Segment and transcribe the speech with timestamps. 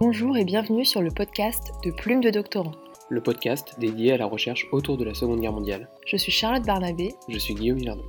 [0.00, 2.72] Bonjour et bienvenue sur le podcast de Plume de Doctorant.
[3.10, 5.88] Le podcast dédié à la recherche autour de la Seconde Guerre mondiale.
[6.04, 7.14] Je suis Charlotte Barnabé.
[7.28, 8.02] Je suis Guillaume Hilardon.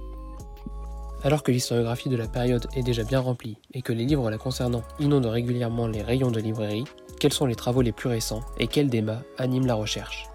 [1.23, 4.39] Alors que l'historiographie de la période est déjà bien remplie et que les livres la
[4.39, 6.85] concernant inondent régulièrement les rayons de librairie,
[7.19, 10.25] quels sont les travaux les plus récents et quels débats animent la recherche?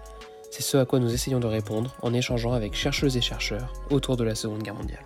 [0.51, 4.15] C'est ce à quoi nous essayons de répondre en échangeant avec chercheuses et chercheurs autour
[4.15, 5.03] de la Seconde Guerre mondiale.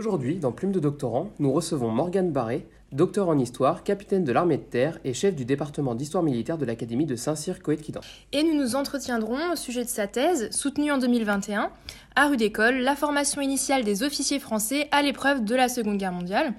[0.00, 4.56] Aujourd'hui, dans Plume de Doctorant, nous recevons Morgane Barré, docteur en histoire, capitaine de l'armée
[4.56, 8.00] de terre et chef du département d'histoire militaire de l'Académie de Saint-Cyr Coët-Quidan.
[8.32, 11.70] Et nous nous entretiendrons au sujet de sa thèse, soutenue en 2021,
[12.16, 16.12] à rue d'école, la formation initiale des officiers français à l'épreuve de la Seconde Guerre
[16.12, 16.54] mondiale,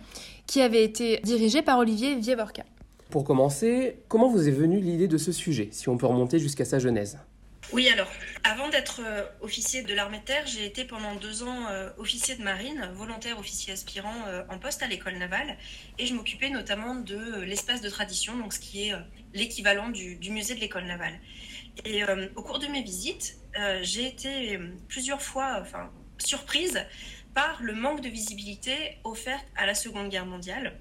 [0.45, 2.61] qui avait été dirigée par Olivier Vievorka.
[3.09, 6.63] Pour commencer, comment vous est venue l'idée de ce sujet, si on peut remonter jusqu'à
[6.63, 7.17] sa genèse?
[7.73, 8.11] Oui, alors,
[8.43, 12.35] avant d'être euh, officier de l'armée de terre, j'ai été pendant deux ans euh, officier
[12.35, 15.57] de marine, volontaire officier aspirant euh, en poste à l'école navale,
[15.97, 18.94] et je m'occupais notamment de l'espace de tradition, donc ce qui est
[19.33, 21.17] l'équivalent du, musée de l'école navale.
[21.86, 22.03] Et
[22.36, 23.38] au cours de mes visites,
[23.81, 26.86] j'ai été plusieurs fois enfin, surprise
[27.33, 30.77] par le manque de visibilité offerte à la Seconde Guerre mondiale,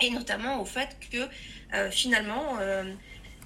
[0.00, 1.26] et notamment au fait que
[1.90, 2.58] finalement,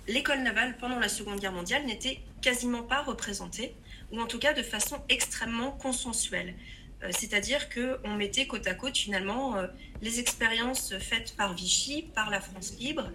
[0.08, 3.74] l'école navale pendant la Seconde Guerre mondiale n'était quasiment pas représentée,
[4.12, 6.54] ou en tout cas de façon extrêmement consensuelle.
[7.02, 9.66] Euh, c'est-à-dire qu'on mettait côte à côte finalement euh,
[10.02, 13.10] les expériences faites par Vichy, par la France libre,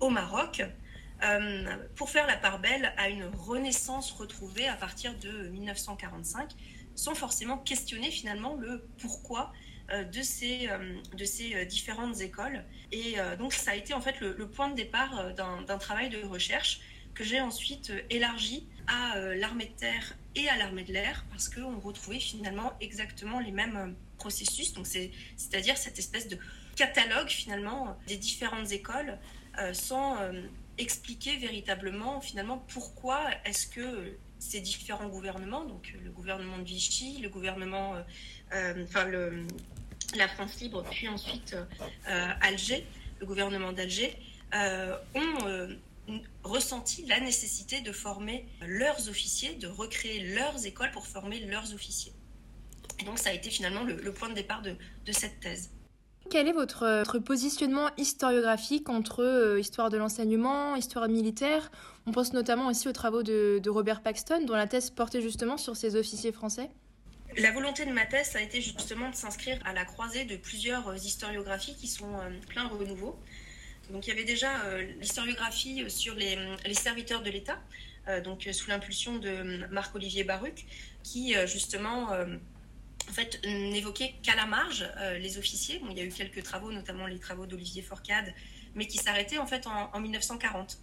[0.00, 0.62] au Maroc,
[1.22, 6.50] euh, pour faire la part belle à une renaissance retrouvée à partir de 1945,
[6.94, 9.52] sans forcément questionner finalement le pourquoi
[9.90, 10.70] de ces,
[11.14, 12.64] de ces différentes écoles.
[12.90, 16.80] Et donc ça a été en fait le point de départ d'un travail de recherche
[17.14, 21.24] que j'ai ensuite euh, élargi à euh, l'armée de terre et à l'armée de l'air
[21.30, 24.72] parce qu'on retrouvait finalement exactement les mêmes euh, processus.
[24.74, 26.38] Donc c'est-à-dire cette espèce de
[26.76, 29.18] catalogue finalement des différentes écoles
[29.72, 30.16] sans
[30.78, 37.28] expliquer véritablement finalement pourquoi est-ce que ces différents gouvernements, donc le gouvernement de Vichy, le
[37.28, 37.94] gouvernement,
[38.50, 39.08] enfin
[40.16, 41.56] la France libre, puis ensuite
[42.06, 42.84] Alger,
[43.20, 44.16] le gouvernement d'Alger,
[45.14, 45.68] ont
[46.42, 52.12] ressenti la nécessité de former leurs officiers, de recréer leurs écoles pour former leurs officiers.
[53.00, 54.76] Et donc ça a été finalement le, point de départ de,
[55.12, 55.70] cette thèse.
[56.30, 61.70] Quel est votre, positionnement historiographique entre euh, histoire de l'enseignement, histoire militaire?
[62.06, 65.76] On pense notamment aussi aux travaux de, Robert Paxton, dont la thèse portait justement sur
[65.76, 66.70] ces officiers français.
[67.36, 70.88] La volonté de ma thèse a été justement de s'inscrire à la croisée de plusieurs
[70.88, 73.18] euh, historiographies qui sont euh, plein renouveau.
[73.90, 76.38] Donc il y avait déjà euh, l'historiographie sur les,
[76.72, 77.60] serviteurs de l'État,
[78.08, 80.66] euh, donc sous l'impulsion de Marc-Olivier Baruc,
[81.02, 84.88] qui euh, justement en fait, n'évoquait qu'à la marge
[85.20, 85.80] les officiers.
[85.90, 88.32] il y a eu quelques travaux, notamment les travaux d'Olivier Forcade,
[88.74, 90.78] mais qui s'arrêtaient en fait en, 1940.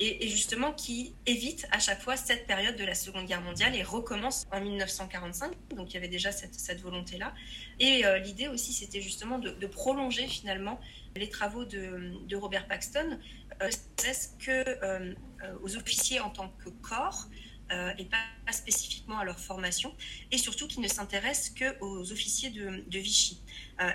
[0.00, 3.82] Et, justement qui évite à chaque fois cette période de la Seconde Guerre mondiale et
[3.82, 5.52] recommence en 1945.
[5.76, 7.34] Donc il y avait déjà cette, volonté-là.
[7.80, 10.80] Et l'idée aussi, c'était justement de, prolonger finalement
[11.18, 13.18] les travaux de, Robert Paxton
[13.62, 15.14] euh, s'adressent que euh,
[15.62, 17.26] aux officiers en tant que corps
[17.72, 18.16] euh, et pas,
[18.52, 19.94] spécifiquement à leur formation,
[20.30, 23.42] et surtout qui ne s'intéressent qu'aux officiers de, Vichy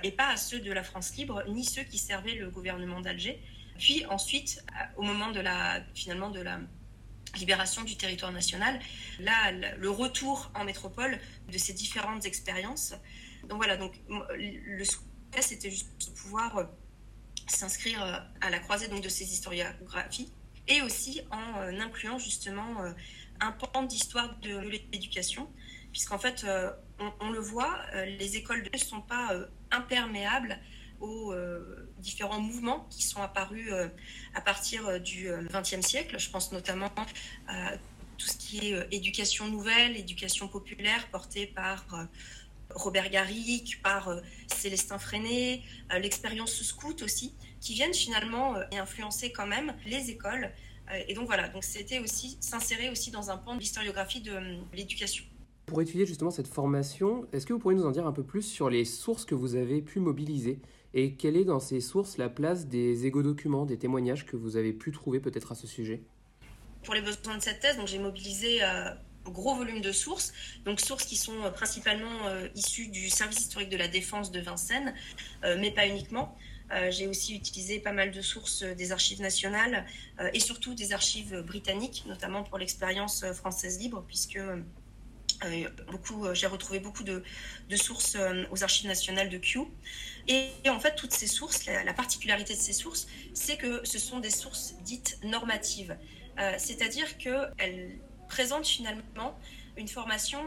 [0.04, 3.42] et pas à ceux de la France libre ni ceux qui servaient le gouvernement d'Alger.
[3.80, 4.64] Puis ensuite,
[4.96, 6.60] au moment de la finalement de la
[7.36, 8.80] libération du territoire national,
[9.20, 11.18] là, le retour en métropole
[11.52, 12.94] de ces différentes expériences.
[13.50, 16.70] Donc voilà, donc le souhait, c'était juste de pouvoir
[17.48, 20.32] s'inscrire euh, à la croisée donc, de ces historiographies
[20.68, 22.92] et aussi en euh, incluant justement euh,
[23.40, 24.58] un pan d'histoire de
[24.92, 25.52] l'éducation,
[25.92, 26.46] puisqu'en fait,
[27.20, 27.78] on, le voit,
[28.18, 29.32] les écoles ne sont pas
[29.70, 30.58] imperméables
[31.02, 31.36] aux
[31.98, 33.70] différents mouvements qui sont apparus
[34.34, 36.18] à partir du XXe siècle.
[36.20, 36.90] Je pense notamment
[37.48, 37.74] à
[38.18, 41.86] tout ce qui est éducation nouvelle, éducation populaire portée par
[42.76, 45.62] Robert Garrick, par euh, Célestin Freinet,
[45.94, 50.52] euh, l'expérience scout aussi, qui viennent finalement euh, influencer quand même les écoles.
[51.08, 54.38] et donc voilà, donc c'était aussi s'insérer aussi dans un pan de l'historiographie de
[54.74, 55.24] l'éducation.
[55.66, 58.42] Pour étudier justement cette formation, est-ce que vous pourriez nous en dire un peu plus
[58.42, 60.60] sur les sources que vous avez pu mobiliser
[60.94, 64.74] et quelle est dans ces sources la place des égo-documents, des témoignages que vous avez
[64.74, 66.04] pu trouver peut-être à ce sujet?
[66.84, 68.60] Pour les besoins de cette thèse, donc j'ai mobilisé
[69.26, 70.34] gros volume de sources,
[70.66, 74.40] donc sources qui sont euh, principalement euh, issues du service historique de la défense de
[74.40, 74.94] Vincennes,
[75.44, 76.38] euh, mais pas uniquement.
[76.90, 79.86] J'ai aussi utilisé pas mal de sources des archives nationales
[80.34, 84.40] et surtout des archives britanniques, notamment pour l'expérience française libre, puisque
[86.34, 87.22] j'ai retrouvé beaucoup de,
[87.76, 88.18] sources
[88.50, 89.68] aux archives nationales de Kew.
[90.28, 93.06] Et, en fait, toutes ces sources, la, particularité de ces sources,
[93.36, 95.96] c'est que ce sont des sources dites normatives.
[96.58, 98.00] C'est-à-dire qu'elles
[98.34, 99.38] présentent finalement
[99.78, 100.42] une formation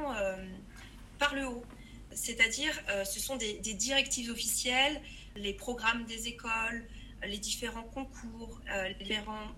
[1.21, 1.65] par le haut.
[2.13, 2.75] C'est-à-dire,
[3.05, 5.01] ce sont des, directives officielles,
[5.37, 6.85] les programmes des écoles,
[7.25, 9.49] les différents concours, les différents...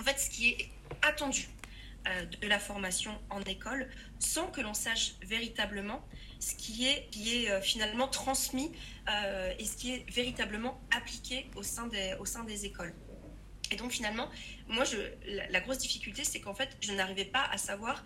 [0.00, 0.70] En fait, ce qui est
[1.02, 1.48] attendu
[2.08, 3.86] euh, de la formation en école
[4.18, 6.02] sans que l'on sache véritablement
[6.38, 8.72] ce qui est, qui est euh, finalement transmis
[9.10, 12.94] euh, et ce qui est véritablement appliqué au sein des, au sein des écoles.
[13.70, 14.28] Et donc finalement,
[14.68, 14.84] moi,
[15.26, 18.04] la, grosse difficulté, c'est qu'en fait, je n'arrivais pas à savoir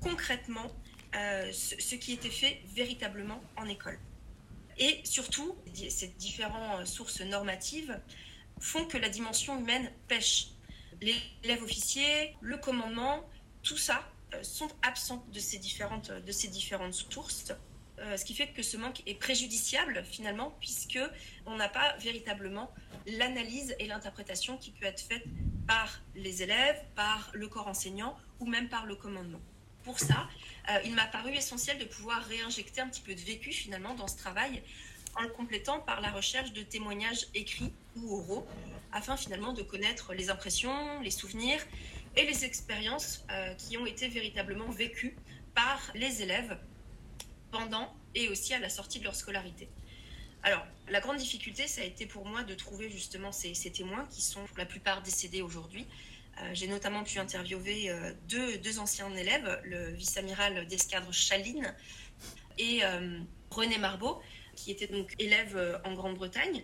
[0.00, 0.72] concrètement
[1.12, 3.98] ce, qui était fait véritablement en école.
[4.78, 5.54] Et surtout,
[5.90, 8.00] ces différentes sources normatives
[8.58, 10.48] font que la dimension humaine pêche
[11.02, 13.28] l'élève officier, le commandement,
[13.62, 17.52] tout ça euh, sont absents de ces différentes sources.
[18.02, 20.98] Euh, ce qui fait que ce manque est préjudiciable finalement, puisque
[21.46, 22.72] on n'a pas véritablement
[23.06, 25.24] l'analyse et l'interprétation qui peut être faite
[25.68, 29.40] par les élèves, par le corps enseignant ou même par le commandement.
[29.84, 30.28] Pour ça,
[30.70, 34.08] euh, il m'a paru essentiel de pouvoir réinjecter un petit peu de vécu finalement dans
[34.08, 34.62] ce travail
[35.16, 38.46] en le complétant par la recherche de témoignages écrits ou oraux
[38.92, 41.60] afin finalement de connaître les impressions, les souvenirs
[42.16, 45.16] et les expériences euh, qui ont été véritablement vécues
[45.54, 46.58] par les élèves
[47.52, 49.68] pendant et aussi à la sortie de leur scolarité.
[50.42, 54.22] Alors, la grande difficulté, ça a été pour moi de trouver justement ces, témoins qui
[54.22, 55.86] sont pour la plupart décédés aujourd'hui.
[56.40, 61.72] Euh, j'ai notamment pu interviewer euh, deux, deux, anciens élèves, le vice-amiral d'escadre Chaline
[62.58, 62.80] et
[63.50, 64.20] René Marbeau,
[64.56, 66.62] qui étaient donc élèves en Grande-Bretagne,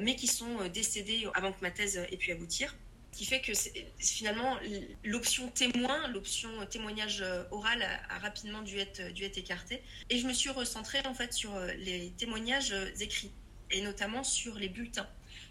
[0.00, 2.74] mais qui sont décédés avant que ma thèse ait pu aboutir
[3.12, 3.52] qui fait que
[3.98, 4.58] finalement
[5.04, 9.82] l'option témoin, l'option témoignage euh, oral a, rapidement dû être, dû être écartée.
[10.08, 13.30] Et je me suis recentrée en fait sur euh, les témoignages euh, écrits
[13.70, 15.08] et notamment sur les bulletins,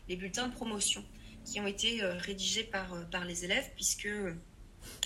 [0.09, 1.05] les bulletins de promotion
[1.45, 4.07] qui ont été rédigés par, par les élèves puisque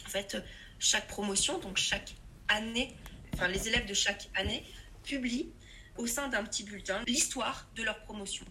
[0.05, 0.35] en fait
[0.79, 2.13] chaque promotion, donc chaque
[2.49, 2.93] année,
[3.33, 4.65] enfin les élèves de chaque année
[5.03, 5.49] publient
[5.97, 8.45] au sein d'un petit bulletin l'histoire de leur promotion.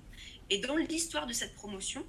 [0.48, 2.06] Et dans l'histoire de cette promotion,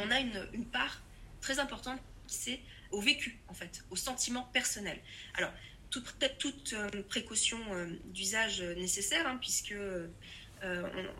[0.00, 1.02] on a une, une part
[1.42, 2.60] très important, c'est
[2.90, 4.98] au vécu, en fait, au sentiment personnel.
[5.34, 5.50] Alors,
[5.90, 10.08] toute, toute euh, précaution euh, d'usage nécessaire, hein, puisque euh,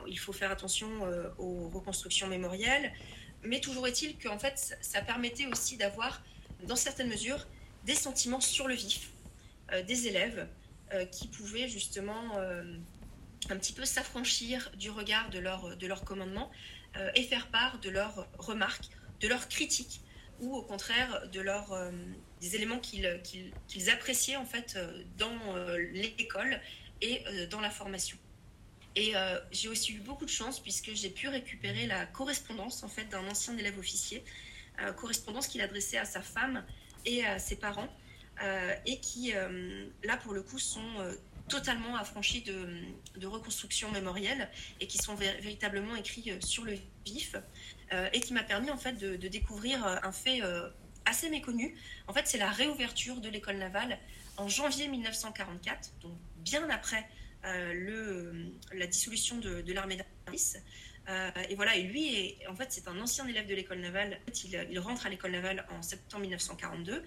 [0.06, 0.88] il faut faire attention
[1.36, 2.92] aux reconstructions mémorielles,
[3.42, 6.22] mais toujours est-il qu'en fait, ça, permettait aussi d'avoir,
[6.62, 7.44] dans certaines mesures,
[7.84, 9.10] des sentiments sur le vif
[9.88, 10.46] des élèves
[11.10, 16.52] qui pouvaient justement un petit peu s'affranchir du regard de leur, de leur commandement
[17.16, 18.90] et faire part de leurs remarques,
[19.20, 20.02] de leurs critiques
[20.42, 21.90] ou au contraire de leur, euh,
[22.40, 26.60] des éléments qu'ils appréciaient en fait euh, dans euh, l'école
[27.00, 28.16] et dans la formation.
[28.94, 29.14] Et
[29.50, 33.26] j'ai aussi eu beaucoup de chance puisque j'ai pu récupérer la correspondance en fait d'un
[33.26, 34.22] ancien élève officier,
[34.96, 36.64] correspondance qu'il adressait à sa femme
[37.04, 37.88] et à ses parents,
[38.86, 39.32] et qui
[40.04, 40.86] là pour le coup sont
[41.48, 42.68] totalement affranchis de,
[43.16, 44.48] de, reconstruction mémorielle
[44.78, 47.34] et qui sont véritablement écrits sur le vif.
[47.92, 50.68] Euh, et qui m'a permis en fait de, découvrir euh, un fait euh,
[51.04, 51.74] assez méconnu.
[52.08, 53.98] En fait, c'est la réouverture de l'école navale
[54.38, 57.06] en janvier 1944, donc bien après
[57.44, 60.54] le, la dissolution de, l'armée d'Armis.
[61.50, 64.20] et voilà, et lui, en fait, c'est un ancien élève de l'école navale.
[64.44, 67.04] Il, il, rentre à l'école navale en septembre 1942,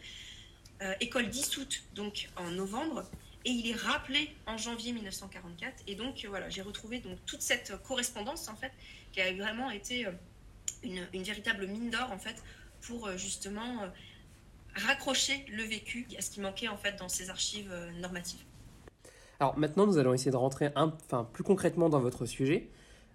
[1.00, 3.10] école dissoute donc en novembre,
[3.46, 5.84] et il est rappelé en janvier 1944.
[5.88, 8.74] Et donc voilà, j'ai retrouvé donc toute cette correspondance en fait
[9.14, 10.06] qui a vraiment été
[10.86, 12.36] une, véritable mine d'or en fait
[12.82, 13.88] pour euh, justement euh,
[14.76, 18.44] raccrocher le vécu à ce qui manquait en fait dans ces archives euh, normatives.
[19.40, 22.70] Alors maintenant, nous allons essayer de rentrer enfin, plus concrètement dans votre sujet.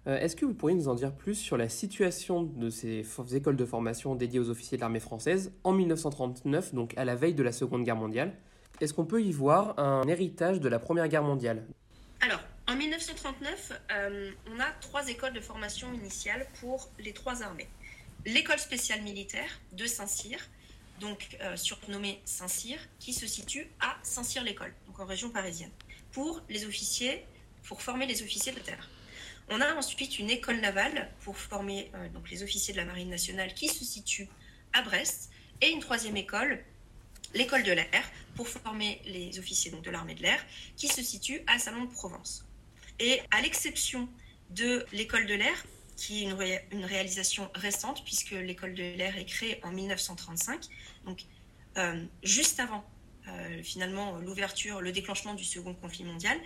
[0.07, 3.65] Est-ce que vous pourriez nous en dire plus sur la situation de ces écoles de
[3.65, 7.51] formation dédiées aux officiers de l'armée française en 1939, donc à la veille de la
[7.51, 8.33] Seconde Guerre mondiale?
[8.79, 11.67] Est-ce qu'on peut y voir un héritage de la Première Guerre mondiale?
[12.67, 17.67] En 1939, euh, on a trois écoles de formation initiale pour les trois armées.
[18.25, 20.39] L'école spéciale militaire de Saint-Cyr,
[20.99, 25.71] donc euh, surnommée Saint-Cyr, qui se situe à Saint-Cyr-l'École, donc en région parisienne,
[26.11, 27.25] pour les officiers,
[27.63, 28.89] pour former les officiers de terre.
[29.49, 33.09] On a ensuite une école navale pour former euh, donc les officiers de la Marine
[33.09, 34.29] nationale qui se situe
[34.73, 35.29] à Brest,
[35.61, 36.63] et une troisième école,
[37.33, 38.03] l'école de l'air,
[38.35, 40.43] pour former les officiers donc, de l'armée de l'air,
[40.77, 42.45] qui se situe à Salon de Provence.
[43.01, 44.07] Et à l'exception
[44.51, 45.65] de l'école de l'air,
[45.97, 46.29] qui est
[46.71, 50.67] une, réalisation récente, puisque l'école de l'air est créée en 1935,
[51.05, 51.23] donc
[51.77, 52.85] euh, juste avant
[53.27, 56.37] euh, finalement l'ouverture, le déclenchement du second conflit mondial,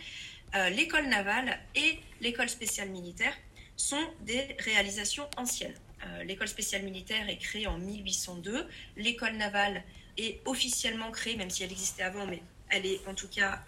[0.71, 3.33] l'école navale et l'école spéciale militaire
[3.75, 5.75] sont des réalisations anciennes.
[6.23, 9.83] l'école spéciale militaire est créée en 1802, l'école navale
[10.17, 13.65] est officiellement créée, même si elle existait avant, mais elle est en tout cas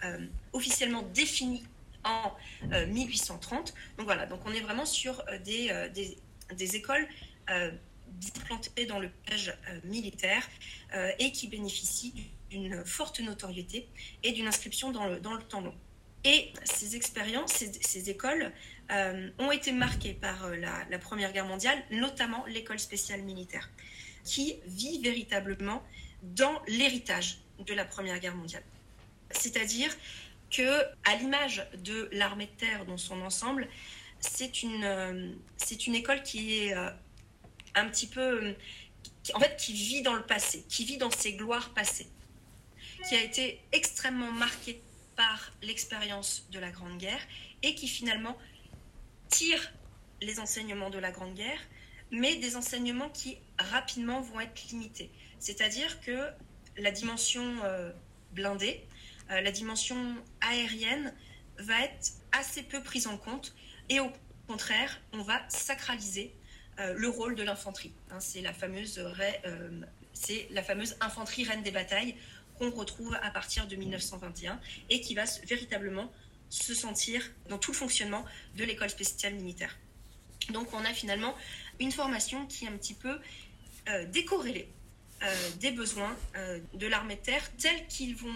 [0.54, 1.62] officiellement définie
[2.04, 2.32] en
[2.86, 3.74] 1830.
[3.96, 5.72] Donc voilà, donc on est vraiment sur des,
[6.54, 7.06] des, écoles
[7.48, 10.48] implantées dans le piège militaire
[11.18, 13.88] et qui bénéficient d'une forte notoriété
[14.22, 15.74] et d'une inscription dans le, dans le temps long.
[16.24, 18.52] Et ces expériences, ces, écoles
[19.38, 23.70] ont été marquées par la, Première Guerre mondiale, notamment l'école spéciale militaire,
[24.24, 25.82] qui vit véritablement
[26.22, 28.64] dans l'héritage de la Première Guerre mondiale.
[29.30, 29.90] C'est-à-dire
[30.50, 33.68] que, à l'image de l'armée de terre dans son ensemble,
[34.20, 35.32] c'est une, euh,
[35.94, 36.90] école qui est euh,
[37.74, 38.54] un petit peu,
[39.34, 42.08] en fait, qui vit dans le passé, qui vit dans ses gloires passées,
[43.08, 44.82] qui a été extrêmement marquée
[45.16, 47.20] par l'expérience de la Grande Guerre
[47.62, 48.36] et qui finalement
[49.28, 49.72] tire
[50.20, 51.60] les enseignements de la Grande Guerre,
[52.10, 55.10] mais des enseignements qui rapidement vont être limités.
[55.38, 56.28] C'est-à-dire que
[56.76, 57.92] la dimension euh,
[58.32, 58.86] blindée,
[59.30, 59.96] euh, la dimension
[60.40, 61.12] aérienne
[61.58, 63.54] va être assez peu prise en compte
[63.88, 64.10] et au
[64.46, 66.32] contraire, on va sacraliser
[66.78, 67.92] euh, le rôle de l'infanterie.
[68.10, 69.70] Hein, c'est la fameuse euh,
[70.14, 72.16] c'est la fameuse infanterie reine des batailles
[72.58, 76.10] qu'on retrouve à partir de 1921 et qui va véritablement
[76.48, 78.24] se sentir dans tout le fonctionnement
[78.56, 79.76] de l'école spéciale militaire.
[80.50, 81.36] Donc on a finalement
[81.78, 83.20] une formation qui est un petit peu
[84.08, 84.68] décorrélée
[85.60, 86.16] des besoins
[86.74, 88.34] de l'armée de terre tels qu'ils vont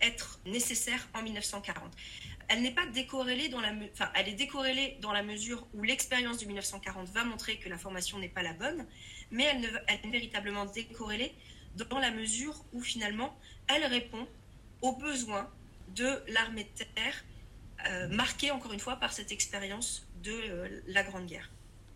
[0.00, 1.92] être nécessaire en 1940.
[2.48, 6.38] Elle n'est pas décorrélée dans la, enfin, elle est décorrélée dans la mesure où l'expérience
[6.38, 8.86] de 1940 va montrer que la formation n'est pas la bonne,
[9.30, 11.32] mais elle, ne, elle est véritablement décorrélée
[11.76, 13.36] dans la mesure où finalement
[13.68, 14.26] elle répond
[14.82, 15.48] aux besoins
[15.94, 17.24] de l'armée de terre,
[17.88, 21.50] euh, marquée encore une fois par cette expérience de euh, la Grande Guerre.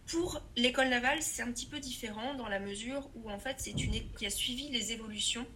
[0.06, 3.72] Pour l'école navale, c'est un petit peu différent dans la mesure où en fait c'est
[3.72, 5.46] une qui a suivi les évolutions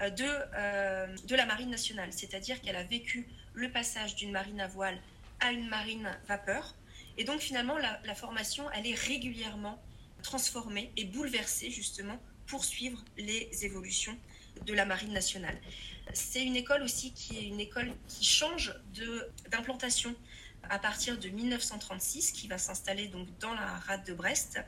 [0.00, 0.24] de,
[0.56, 4.98] euh, de la marine nationale, c'est-à-dire qu'elle a vécu le passage d'une marine à voile
[5.40, 6.74] à une marine vapeur.
[7.18, 9.80] Et donc finalement, la, formation, elle est régulièrement
[10.22, 14.16] transformée et bouleversée justement pour suivre les évolutions
[14.66, 15.58] de la marine nationale.
[16.14, 18.74] C'est une école aussi qui est une école qui change
[19.50, 20.14] d'implantation
[20.70, 24.60] à partir de 1936, qui va s'installer donc dans la rade de Brest.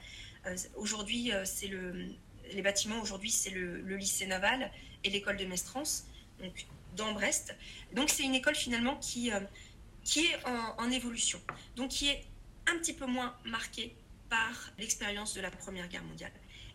[0.47, 2.09] Euh, aujourd'hui, c'est le,
[2.53, 4.71] les bâtiments aujourd'hui c'est le, lycée naval
[5.05, 6.07] et l'école de Mestrance,
[6.41, 7.55] donc dans Brest.
[7.93, 9.41] Donc c'est une école finalement qui, euh,
[10.03, 11.41] qui est en, évolution,
[11.77, 12.25] donc qui est
[12.67, 13.95] un petit peu moins marquée
[14.29, 16.33] par l'expérience de la Première Guerre mondiale.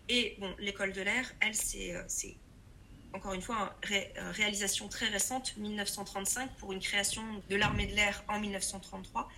[0.07, 2.36] Et bon, l'école de l'air, elle, c'est, euh, c'est
[3.13, 8.24] encore une fois une réalisation très récente, 1935, pour une création de l'armée de l'air
[8.27, 9.29] en 1933.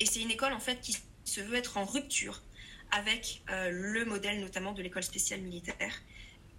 [0.00, 2.42] Et c'est une école en fait qui se veut être en rupture
[2.90, 6.02] avec euh, le modèle notamment de l'école spéciale militaire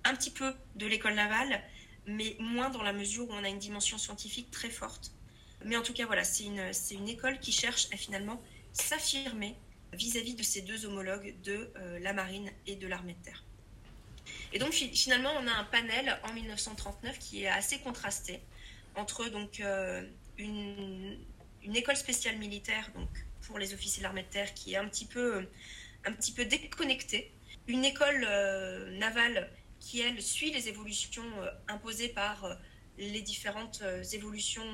[0.07, 1.61] un petit peu de l'école navale,
[2.05, 5.11] mais moins dans la mesure où on a une dimension scientifique très forte.
[5.65, 8.41] Mais en tout cas, voilà, c'est une, une école qui cherche à finalement
[8.73, 9.55] s'affirmer
[9.93, 13.43] vis-à-vis de ces deux homologues de euh, la marine et de l'armée de terre.
[14.53, 18.41] Et donc finalement, on a un panel en 1939 qui est assez contrasté
[18.95, 20.03] entre donc euh,
[20.37, 21.17] une,
[21.63, 23.09] une, école spéciale militaire donc
[23.41, 25.47] pour les officiers de l'armée de terre qui est un petit peu
[26.05, 27.31] un petit peu déconnectée,
[27.67, 29.49] une école euh, navale
[29.79, 32.55] qui, elle, suit les évolutions euh, imposées par euh,
[32.97, 34.65] les différentes euh, évolutions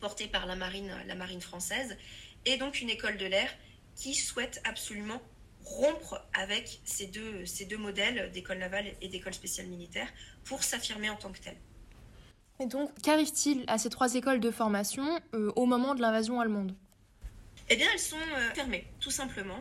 [0.00, 1.96] portées par la marine, la marine française,
[2.44, 3.48] et donc une école de l'air
[3.96, 5.22] qui souhaite absolument
[5.64, 10.08] rompre avec ces deux, ces deux modèles d'école navale et d'école spéciale militaire
[10.44, 11.56] pour s'affirmer en tant que telle.
[12.60, 16.76] Et donc, qu'arrive-t-il à ces trois écoles de formation au moment de l'invasion allemande?
[17.70, 18.16] Eh bien, elles sont
[18.54, 19.60] fermées, tout simplement.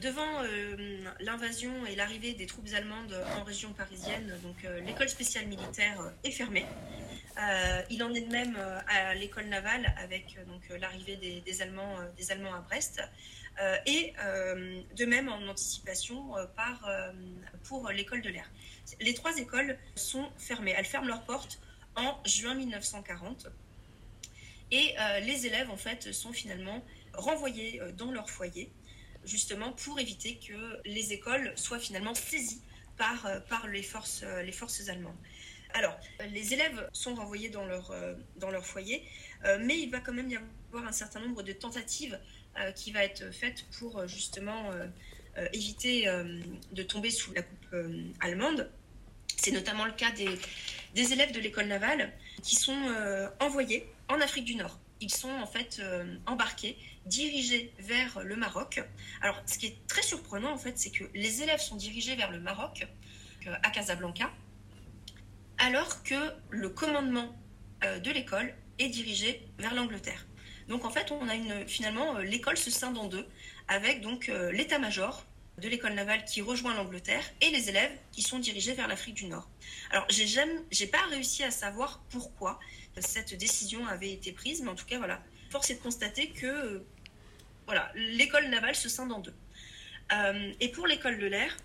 [0.00, 5.46] Devant euh, l'invasion et l'arrivée des troupes allemandes en région parisienne, donc euh, l'école spéciale
[5.46, 6.64] militaire euh, est fermée.
[7.90, 8.56] il en est de même
[8.88, 13.00] à l'école navale avec donc l'arrivée des, Allemands, à Brest.
[13.86, 14.12] et
[14.96, 16.78] de même en anticipation par,
[17.64, 18.50] pour l'école de l'air.
[19.00, 20.74] Les trois écoles sont fermées.
[20.76, 21.60] Elles ferment leurs portes
[21.96, 23.48] en juin 1940.
[24.70, 28.70] Et les élèves, en fait, sont finalement renvoyés dans leur foyer
[29.24, 32.62] justement pour éviter que les écoles soient finalement saisies
[33.00, 35.16] par, euh, par les, forces, euh, les forces allemandes.
[35.72, 35.96] Alors,
[36.32, 39.04] les élèves sont renvoyés dans leur, euh, dans leur foyer,
[39.60, 42.18] mais il va quand même y avoir un certain nombre de tentatives
[42.74, 44.70] qui va être faites pour justement
[45.54, 46.04] éviter
[46.72, 47.76] de tomber sous la coupe
[48.20, 48.70] allemande.
[49.36, 50.28] C'est notamment le cas des,
[50.94, 52.12] des élèves de l'école navale
[52.42, 52.82] qui sont
[53.38, 54.78] envoyés en Afrique du Nord.
[55.00, 55.80] Ils sont en fait
[56.26, 56.76] embarqués,
[57.10, 58.80] dirigés vers le Maroc.
[59.20, 62.30] Alors, ce qui est très surprenant en fait, c'est que les élèves sont dirigés vers
[62.30, 62.86] le Maroc,
[63.46, 64.30] à Casablanca,
[65.58, 67.34] alors que le commandement
[67.82, 70.26] de l'école est dirigé vers l'Angleterre.
[70.70, 73.26] Donc en fait, on a une, finalement euh, l'école se scinde en deux,
[73.66, 75.26] avec donc euh, l'état-major
[75.58, 79.26] de l'école navale qui rejoint l'Angleterre et les élèves qui sont dirigés vers l'Afrique du
[79.26, 79.50] Nord.
[79.90, 80.26] Alors j'ai
[80.70, 82.60] j'ai pas réussi à savoir pourquoi
[82.98, 86.46] cette décision avait été prise, mais en tout cas voilà, force est de constater que
[86.46, 86.86] euh,
[87.70, 89.34] voilà, l'école navale se scinde en deux.
[90.58, 91.56] et pour l'école de l'air,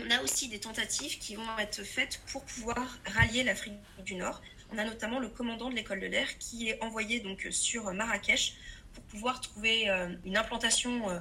[0.00, 3.74] on a aussi des tentatives qui vont être faites pour pouvoir rallier l'Afrique
[4.04, 4.40] du Nord.
[4.72, 8.54] On a notamment le commandant de l'école de l'air qui est envoyé donc sur Marrakech
[8.92, 11.18] pour pouvoir trouver euh, une implantation euh,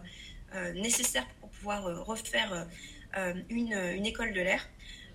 [0.54, 2.68] euh, nécessaire pour pouvoir refaire
[3.50, 4.70] une, école de l'air.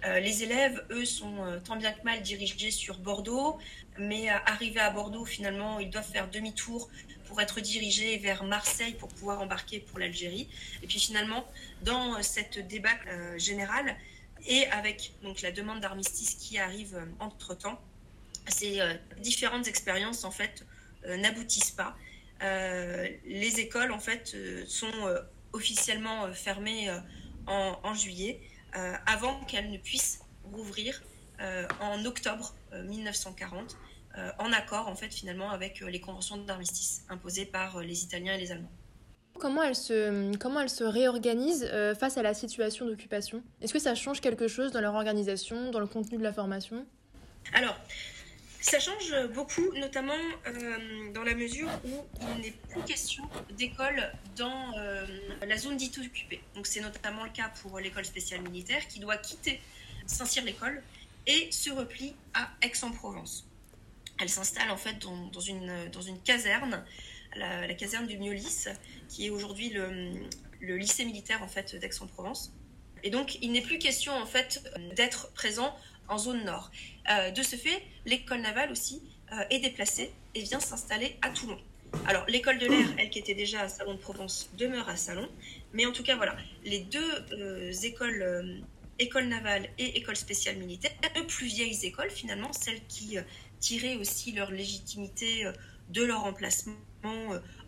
[0.05, 3.59] les élèves, eux, sont tant bien que mal dirigés sur Bordeaux,
[3.99, 6.89] mais arrivés à Bordeaux, finalement, ils doivent faire demi-tour
[7.29, 10.49] pour être dirigés vers Marseille pour pouvoir embarquer pour l'Algérie.
[10.83, 11.47] Et puis finalement,
[11.83, 13.09] dans cette débâcle
[13.39, 13.97] générale,
[14.47, 17.81] et avec donc la demande d'armistice qui arrive entre-temps,
[18.49, 20.65] ces euh, différentes expériences en fait
[21.07, 21.97] euh, n'aboutissent pas.
[22.43, 24.93] Euh, les écoles en fait sont
[25.53, 26.89] officiellement fermées
[27.47, 28.41] en, juillet
[29.07, 31.03] avant qu'elles ne puissent rouvrir
[31.81, 32.55] en octobre
[32.85, 33.77] 1940
[34.39, 38.51] en accord en fait finalement avec les conventions d'armistice imposées par les Italiens et les
[38.53, 38.73] Allemands.
[39.39, 43.43] Comment elles se, comment elles se réorganisent face à la situation d'occupation?
[43.61, 46.85] Est-ce que ça change quelque chose dans leur organisation, dans le contenu de la formation?
[47.55, 47.77] Alors,
[48.61, 50.13] ça change beaucoup, notamment
[50.47, 53.25] euh, dans la mesure où il n'est plus question
[53.57, 55.07] d'école dans euh,
[55.47, 56.43] la zone dite occupée.
[56.55, 59.61] Donc c'est notamment le cas pour l'école spéciale militaire qui doit quitter
[60.07, 60.83] Saint-Cyr-l'École
[61.27, 63.47] et se replie à Aix-en-Provence.
[64.21, 66.85] Elle s'installe en fait dans, une, dans une caserne,
[67.37, 68.67] la, caserne du Miolis,
[69.09, 70.13] qui est aujourd'hui le,
[70.61, 72.53] le, lycée militaire en fait d'Aix-en-Provence.
[73.05, 74.63] Et donc il n'est plus question en fait
[74.97, 75.75] d'être présent
[76.09, 76.71] en zone nord.
[77.11, 81.59] Euh, de ce fait, l'école navale aussi euh, est déplacée et vient s'installer à Toulon.
[82.07, 85.29] Alors, l'école de l'air, elle qui était déjà à Salon de Provence, demeure à Salon.
[85.73, 88.63] Mais en tout cas, voilà, les deux euh, écoles,
[88.99, 93.17] école navale et école spéciale militaire, deux plus vieilles écoles finalement, celles qui
[93.61, 95.51] tiraient aussi leur légitimité
[95.91, 96.75] de leur emplacement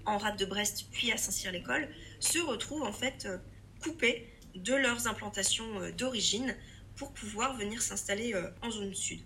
[0.06, 3.28] en rade de Brest puis à Saint-Cyr-l'École, se retrouvent en fait
[3.82, 6.56] coupées de leurs implantations d'origine
[7.00, 9.20] pour pouvoir venir s'installer euh, en zone sud.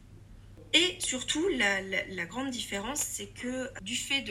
[0.74, 4.24] Et surtout, la, grande différence, c'est que du fait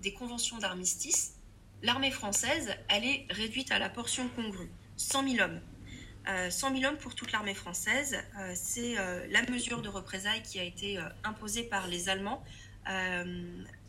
[0.00, 1.34] des conventions d'armistice,
[1.82, 5.60] l'armée française, elle est réduite à la portion congrue, 100 000 hommes.
[6.26, 6.30] 100
[6.72, 8.94] euh, 000 hommes pour toute l'armée française, euh, c'est
[9.30, 12.44] la mesure de représailles qui a été imposée par les Allemands,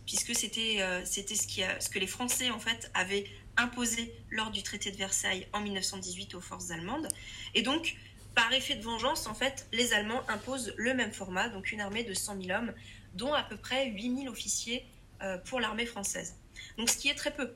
[0.06, 1.48] puisque c'était c'était ce,
[1.80, 3.26] ce que les Français en fait avaient
[3.58, 7.08] imposé lors du traité de Versailles en 1918 aux forces allemandes.
[7.54, 7.96] Et donc,
[8.36, 12.04] par effet de vengeance, en fait, les Allemands imposent le même format, donc une armée
[12.04, 12.74] de 100 000 hommes,
[13.14, 14.86] dont à peu près 8 000 officiers
[15.22, 16.36] euh, pour l'armée française.
[16.78, 17.54] Donc ce qui est très peu.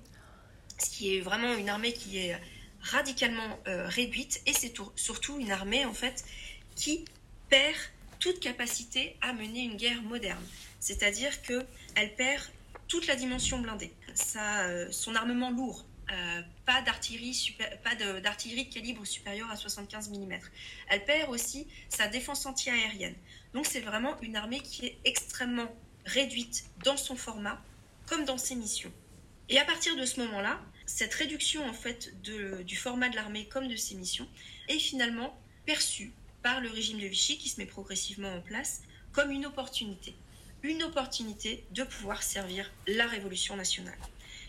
[0.78, 2.40] Ce qui est vraiment une armée qui est
[2.82, 6.24] radicalement euh, réduite, et c'est surtout une armée, en fait,
[6.76, 7.06] qui
[7.50, 7.76] perd
[8.20, 10.44] toute capacité à mener une guerre moderne.
[10.80, 12.44] C'est-à-dire qu'elle perd
[12.88, 13.92] toute la dimension blindée.
[14.36, 20.40] Euh, son armement lourd, euh, pas d'artillerie pas d'artillerie de, calibre supérieur à 75 mm.
[20.90, 23.16] Elle perd aussi sa défense anti-aérienne.
[23.54, 25.72] Donc c'est vraiment une armée qui est extrêmement
[26.06, 27.62] réduite dans son format
[28.08, 28.92] comme dans ses missions.
[29.50, 33.68] Et à partir de ce moment-là, cette réduction en fait du format de l'armée comme
[33.68, 34.28] de ses missions
[34.68, 39.30] est finalement perçue par le régime de Vichy qui se met progressivement en place comme
[39.30, 40.16] une opportunité.
[40.64, 43.98] Une opportunité de pouvoir servir la révolution nationale.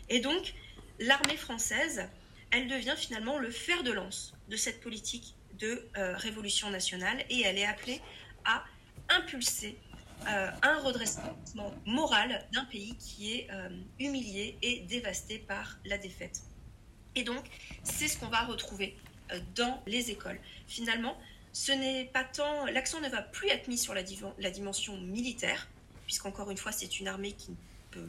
[0.09, 0.55] Et donc,
[0.98, 2.09] l'armée française,
[2.50, 7.42] elle devient finalement le fer de lance de cette politique de euh, révolution nationale et
[7.42, 8.00] elle est appelée
[8.46, 8.64] à
[9.11, 9.76] impulser
[10.28, 16.42] euh, un redressement moral d'un pays qui est euh, humilié et dévasté par la défaite.
[17.14, 17.44] Et donc,
[17.83, 18.96] c'est ce qu'on va retrouver
[19.54, 20.38] dans les écoles.
[20.66, 21.16] Finalement,
[21.52, 24.02] ce n'est pas tant, l'accent ne va plus être mis sur la,
[24.38, 25.68] la dimension militaire,
[26.04, 27.56] puisqu'encore une fois, c'est une armée qui ne
[27.90, 28.09] peut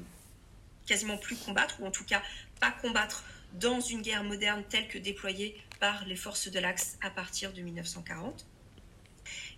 [0.86, 2.22] quasiment plus combattre, ou en tout cas
[2.60, 7.10] pas combattre dans une guerre moderne telle que déployée par les forces de l'Axe à
[7.10, 8.46] partir de 1940.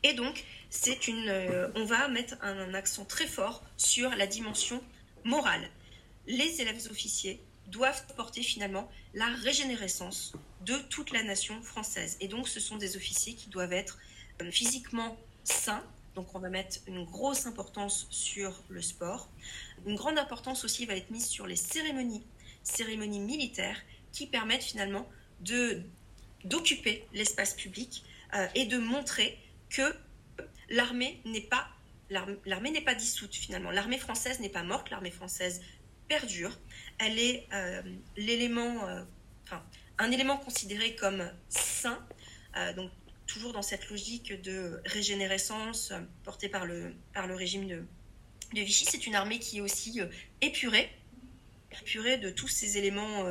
[0.03, 4.83] Et donc, c'est une, euh, on va mettre un, accent très fort sur la dimension
[5.23, 5.69] morale.
[6.27, 10.33] Les élèves officiers doivent porter finalement la régénérescence
[10.65, 12.17] de toute la nation française.
[12.19, 13.97] Et donc, ce sont des officiers qui doivent être
[14.41, 15.83] euh, physiquement sain.
[16.15, 19.29] Donc on va mettre une grosse importance sur le sport.
[19.85, 22.23] Une grande importance aussi va être mise sur les cérémonies,
[22.63, 23.79] cérémonies militaires
[24.11, 25.07] qui permettent finalement
[25.41, 25.81] de
[26.45, 29.37] d'occuper l'espace public euh, et de montrer
[29.73, 29.93] que
[30.69, 31.67] l'armée n'est pas
[32.45, 33.71] l'armée n'est pas dissoute finalement.
[33.71, 35.62] L'armée française n'est pas morte, l'armée française
[36.07, 36.59] perdure.
[36.99, 37.81] Elle est euh,
[38.17, 39.01] l'élément, euh,
[39.45, 39.63] enfin,
[39.97, 41.99] un élément considéré comme sain,
[42.75, 42.91] donc
[43.25, 45.91] toujours dans cette logique de régénérescence
[46.23, 47.83] portée par le, par le régime de,
[48.53, 48.86] de Vichy.
[48.86, 50.01] C'est une armée qui est aussi
[50.41, 50.91] épurée,
[51.81, 53.25] épurée de tous ces éléments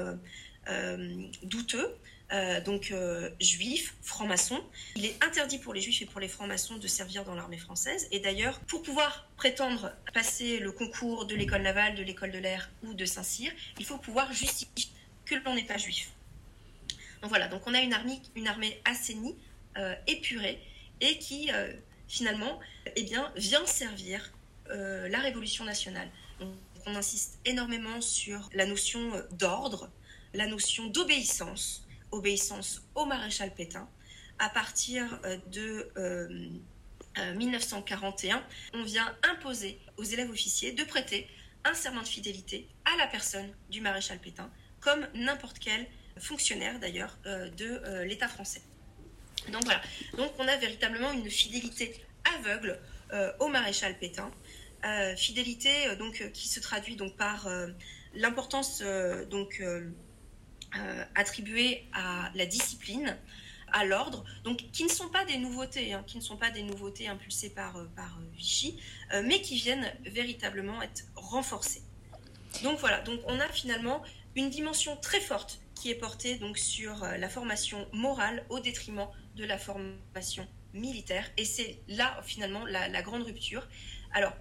[1.45, 1.97] douteux.
[2.33, 4.61] Euh, donc euh, juifs, francs-maçons.
[4.97, 8.09] Il est interdit pour les juifs et pour les francs-maçons de servir dans l'armée française.
[8.11, 12.71] Et d'ailleurs, pour pouvoir prétendre passer le concours de l'école navale, de l'école de l'air
[12.85, 14.91] ou de Saint-Cyr, il faut pouvoir justifier
[15.27, 16.11] que l'on n'est pas juif.
[17.21, 19.37] Donc voilà, donc on a une armée, assainie,
[19.77, 20.59] euh, épurée,
[21.01, 21.51] et qui
[22.09, 22.61] finalement
[22.97, 24.33] eh bien, vient servir
[24.69, 26.09] la Révolution nationale.
[26.41, 26.55] Donc
[26.87, 29.91] on insiste énormément sur la notion d'ordre,
[30.33, 33.89] la notion d'obéissance, obéissance au maréchal Pétain.
[34.39, 35.91] À partir euh, de
[37.37, 38.43] 1941, euh, euh,
[38.75, 41.27] on vient imposer aux élèves officiers de prêter
[41.65, 45.87] un serment de fidélité à la personne du maréchal Pétain, comme n'importe quel
[46.19, 48.61] fonctionnaire d'ailleurs de l'État français.
[49.51, 49.81] Donc voilà,
[50.17, 52.05] donc on a véritablement une fidélité
[52.37, 52.79] aveugle
[53.39, 54.31] au maréchal Pétain,
[55.17, 57.49] fidélité donc qui se traduit donc par
[58.15, 58.83] l'importance
[59.31, 59.63] donc
[60.77, 63.17] euh, attribués à la discipline,
[63.73, 66.63] à l'ordre, donc qui ne sont pas des nouveautés, hein, qui ne sont pas des
[66.63, 68.03] nouveautés impulsées par, euh, euh,
[68.37, 68.79] Vichy,
[69.25, 71.83] mais qui viennent véritablement être renforcées.
[72.63, 74.03] Donc voilà, donc on a finalement
[74.37, 79.45] une dimension très forte qui est portée donc sur la formation morale au détriment de
[79.45, 83.67] la formation militaire, et c'est là finalement la, la grande rupture.
[84.13, 84.33] Alors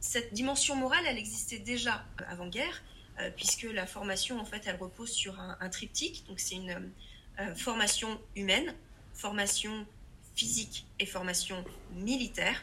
[0.00, 2.95] cette dimension morale, elle existait déjà avant-guerre, euh,
[3.36, 6.24] puisque la formation, en fait, elle repose sur un, triptyque.
[6.28, 6.92] Donc, c'est une
[7.40, 8.74] euh, formation humaine,
[9.14, 9.86] formation
[10.34, 12.62] physique et formation militaire.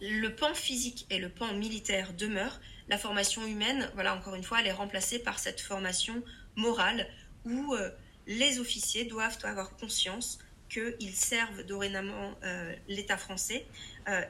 [0.00, 2.60] Le pan physique et le pan militaire demeurent.
[2.88, 6.22] La formation humaine, voilà, encore une fois, elle est remplacée par cette formation
[6.56, 7.08] morale
[7.44, 7.90] où euh,
[8.26, 12.32] les officiers doivent avoir conscience qu'ils servent dorénavant
[12.86, 13.66] l'État français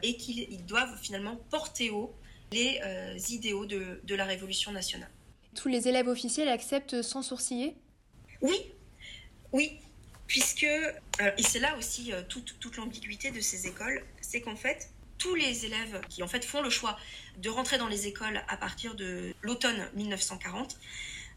[0.02, 2.14] et qu'ils doivent finalement porter haut
[2.50, 2.80] les
[3.28, 5.10] idéaux de la Révolution nationale.
[5.54, 7.76] Tous les élèves officiels acceptent sans sourciller
[8.40, 8.56] Oui,
[9.52, 9.78] oui,
[10.26, 14.90] puisque, et c'est là aussi euh, toute, toute l'ambiguïté de ces écoles, c'est qu'en fait,
[15.18, 16.96] tous les élèves qui en fait font le choix
[17.38, 20.78] de rentrer dans les écoles à partir de l'automne 1940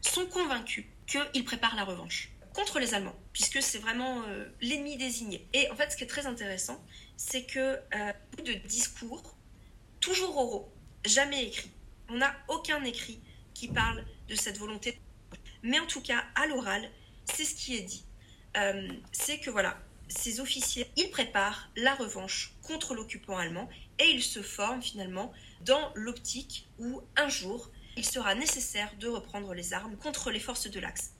[0.00, 5.46] sont convaincus qu'ils préparent la revanche contre les Allemands, puisque c'est vraiment euh, l'ennemi désigné.
[5.52, 6.82] Et en fait, ce qui est très intéressant,
[7.16, 8.12] c'est que euh,
[8.44, 9.36] de discours,
[10.00, 10.72] toujours oraux,
[11.04, 11.70] jamais écrits.
[12.08, 13.20] On n'a aucun écrit
[13.68, 14.98] parle de cette volonté.
[15.62, 16.88] Mais en tout cas, à l'oral,
[17.24, 18.04] c'est ce qui est dit.
[18.56, 24.22] Euh, c'est que voilà, ces officiers, ils préparent la revanche contre l'occupant allemand et ils
[24.22, 29.96] se forment finalement dans l'optique où un jour, il sera nécessaire de reprendre les armes
[29.96, 31.12] contre les forces de l'Axe.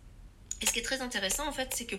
[0.61, 1.97] Et ce qui est très intéressant en fait, c'est que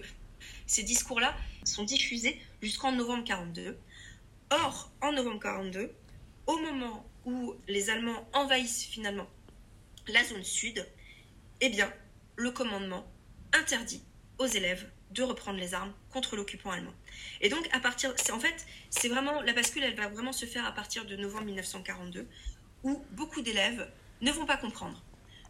[0.67, 3.77] ces discours-là sont diffusés jusqu'en novembre 42.
[4.51, 5.91] Or, en novembre 42,
[6.47, 9.27] au moment où les Allemands envahissent finalement
[10.07, 10.85] la zone sud,
[11.61, 11.91] eh bien,
[12.35, 13.05] le commandement
[13.53, 14.03] interdit
[14.37, 16.93] aux élèves de reprendre les armes contre l'occupant allemand.
[17.41, 20.65] Et donc, à partir, en fait, c'est vraiment la bascule, elle va vraiment se faire
[20.65, 22.27] à partir de novembre 1942,
[22.83, 23.89] où beaucoup d'élèves
[24.21, 25.01] ne vont pas comprendre,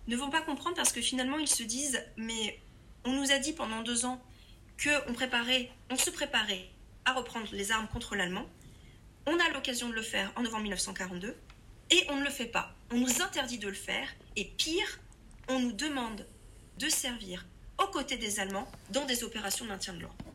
[0.07, 2.59] ne vont pas comprendre parce que finalement ils se disent, mais
[3.03, 4.21] on nous a dit pendant deux ans
[4.77, 6.69] que on préparait, on se préparait
[7.05, 8.45] à reprendre les armes contre l'allemand.
[9.25, 11.35] On a l'occasion de le faire en novembre 1942
[11.91, 12.74] et on ne le fait pas.
[12.91, 14.99] On nous interdit de le faire et pire,
[15.47, 16.25] on nous demande
[16.77, 17.45] de servir
[17.79, 20.25] aux côtés des Allemands dans des opérations de maintien de l'ordre.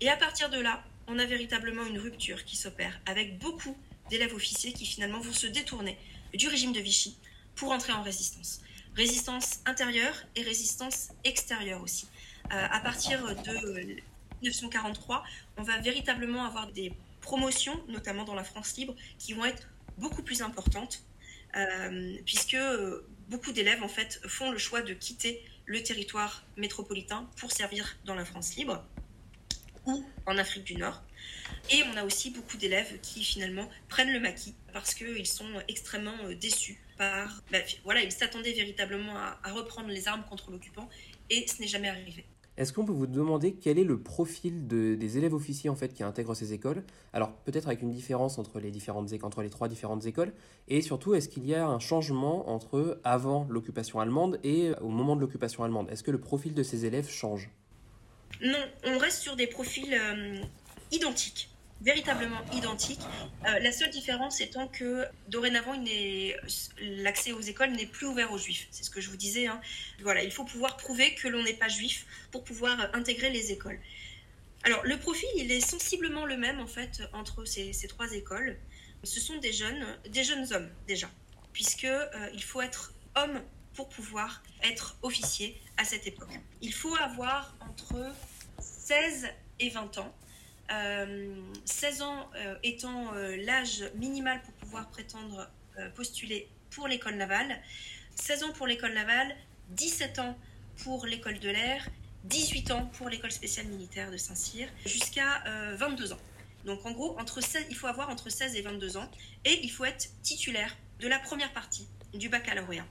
[0.00, 3.76] Et à partir de là, on a véritablement une rupture qui s'opère avec beaucoup
[4.08, 5.98] d'élèves officiers qui finalement vont se détourner
[6.32, 7.18] du régime de Vichy
[7.56, 8.60] pour entrer en résistance.
[8.94, 12.06] Résistance intérieure et résistance extérieure aussi.
[12.52, 14.00] Euh, à partir de
[14.42, 15.24] 1943,
[15.56, 20.22] on va véritablement avoir des promotions, notamment dans la France libre, qui vont être beaucoup
[20.22, 21.02] plus importantes,
[22.24, 22.56] puisque
[23.28, 28.14] beaucoup d'élèves en fait font le choix de quitter le territoire métropolitain pour servir dans
[28.14, 28.84] la France libre
[29.86, 31.02] ou en Afrique du Nord.
[31.70, 36.16] Et on a aussi beaucoup d'élèves qui finalement prennent le maquis parce qu'ils sont extrêmement
[36.24, 37.42] euh, déçus par...
[37.50, 40.88] Bah, voilà, ils s'attendaient véritablement à, reprendre les armes contre l'occupant
[41.28, 42.24] et ce n'est jamais arrivé.
[42.60, 46.02] Est-ce qu'on peut vous demander quel est le profil des élèves officiers en fait qui
[46.02, 46.84] intègrent ces écoles?
[47.14, 48.70] Alors peut-être avec une différence entre les
[49.50, 50.34] trois différentes écoles.
[50.68, 55.16] Et surtout est-ce qu'il y a un changement entre avant l'occupation allemande et au moment
[55.16, 55.88] de l'occupation allemande?
[55.90, 57.48] Est-ce que le profil de ces élèves change?
[58.42, 60.42] Non, on reste sur des profils euh,
[60.92, 61.49] identiques
[61.80, 63.00] véritablement identiques.
[63.46, 65.74] Euh, la seule différence étant que dorénavant,
[66.80, 68.68] l'accès aux écoles n'est plus ouvert aux juifs.
[68.70, 69.46] C'est ce que je vous disais.
[69.46, 69.60] Hein.
[70.02, 73.78] Voilà, il faut pouvoir prouver que l'on n'est pas juif pour pouvoir intégrer les écoles.
[74.62, 78.58] Alors, le profil, il est sensiblement le même en fait entre ces, trois écoles.
[79.04, 81.10] Ce sont des jeunes, des jeunes hommes déjà,
[81.54, 83.40] puisque euh, faut être homme
[83.72, 86.38] pour pouvoir être officier à cette époque.
[86.60, 88.12] Il faut avoir entre
[88.58, 89.28] 16
[89.60, 90.14] et 20 ans
[90.70, 95.48] 16 euh, ans euh, étant euh, l'âge minimal pour pouvoir prétendre
[95.94, 97.58] postuler pour l'école navale,
[98.16, 99.34] 16 ans pour l'école navale,
[99.70, 100.36] 17 ans
[100.82, 101.88] pour l'école de l'air,
[102.24, 105.42] 18 ans pour l'école spéciale militaire de Saint-Cyr, jusqu'à
[105.76, 106.18] 22 ans.
[106.66, 109.10] Donc en gros, entre 16, il faut avoir entre 16 et 22 ans
[109.46, 112.86] et il faut être titulaire de la première partie du baccalauréat.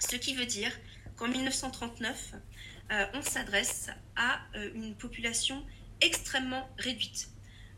[0.00, 0.72] Ce qui veut dire
[1.14, 2.32] qu'en 1939,
[3.12, 4.40] on s'adresse à
[4.74, 5.64] une population
[6.04, 7.30] extrêmement réduite,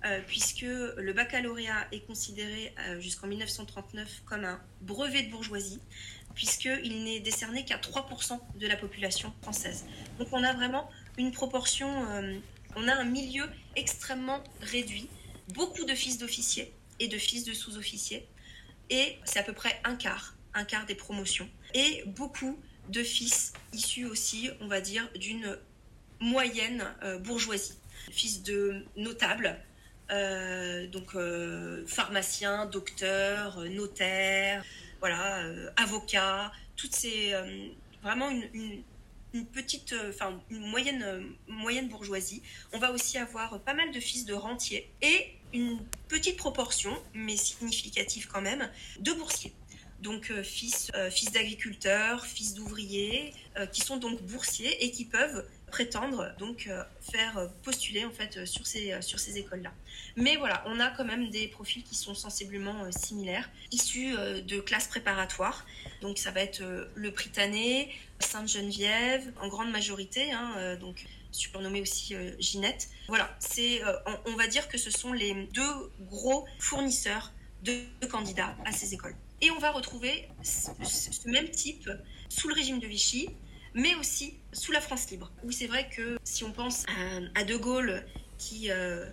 [0.05, 5.81] euh, puisque le baccalauréat est considéré euh, jusqu'en 1939 comme un brevet de bourgeoisie,
[6.35, 9.87] puisqu'il n'est décerné qu'à 3% de la population française.
[10.19, 12.37] Donc on a vraiment une proportion, euh,
[12.75, 13.45] on a un milieu
[13.77, 15.09] extrêmement réduit,
[15.55, 18.27] beaucoup de fils d'officiers et de fils de sous-officiers,
[18.91, 22.59] et c'est à peu près un quart, un quart des promotions, et beaucoup
[22.89, 25.57] de fils issus aussi, on va dire, d'une
[26.21, 26.85] moyenne
[27.21, 27.75] bourgeoisie
[28.11, 29.59] fils de notables,
[30.11, 34.65] euh, donc euh, pharmacien, docteur, euh, notaire,
[35.01, 35.45] voilà,
[35.77, 37.35] avocat, toutes ces
[38.03, 38.83] vraiment une,
[39.53, 42.43] petite, enfin une moyenne, moyenne bourgeoisie.
[42.73, 47.37] On va aussi avoir pas mal de fils de rentiers et une petite proportion, mais
[47.37, 48.69] significative quand même,
[49.01, 49.53] de boursiers
[50.03, 53.33] donc fils, fils d'agriculteurs, fils d'ouvriers,
[53.73, 58.39] qui sont donc boursiers et qui peuvent prétendre donc euh, faire euh, postuler en fait
[58.39, 59.75] euh, sur ces, sur ces écoles-là.
[60.17, 64.15] Mais voilà, on a quand même des profils qui sont sensiblement similaires, issus
[64.53, 65.67] de classes préparatoires.
[66.01, 66.63] Donc ça va être
[66.95, 72.89] le Britannique, Sainte-Geneviève, en grande majorité, hein, donc surnommé aussi Ginette.
[73.09, 73.83] Voilà, c'est,
[74.25, 79.17] on, va dire que ce sont les deux gros fournisseurs de, candidats à ces écoles.
[79.43, 81.91] Et on va retrouver ce même type
[82.31, 83.29] sous le régime de Vichy,
[83.77, 85.31] mais aussi sous la France libre.
[85.45, 86.85] Où c'est vrai que si on pense
[87.35, 88.05] à, De Gaulle
[88.39, 89.07] qui euh,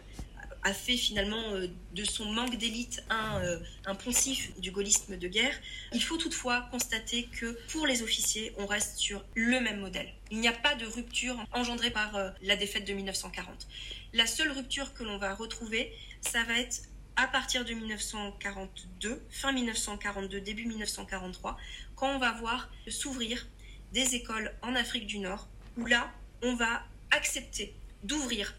[0.63, 5.28] a fait finalement euh, de son manque d'élite un, euh, un, poncif du gaullisme de
[5.28, 5.54] guerre,
[5.91, 10.12] il faut toutefois constater que pour les officiers, on reste sur le même modèle.
[10.32, 13.67] Il n'y a pas de rupture engendrée par la défaite de 1940.
[14.13, 16.84] La seule rupture que l'on va retrouver, ça va être
[17.15, 21.58] à partir de 1942, fin 1942, début 1943,
[21.95, 23.45] quand on va voir s'ouvrir
[23.93, 28.56] des écoles en Afrique du Nord, où là, on va accepter d'ouvrir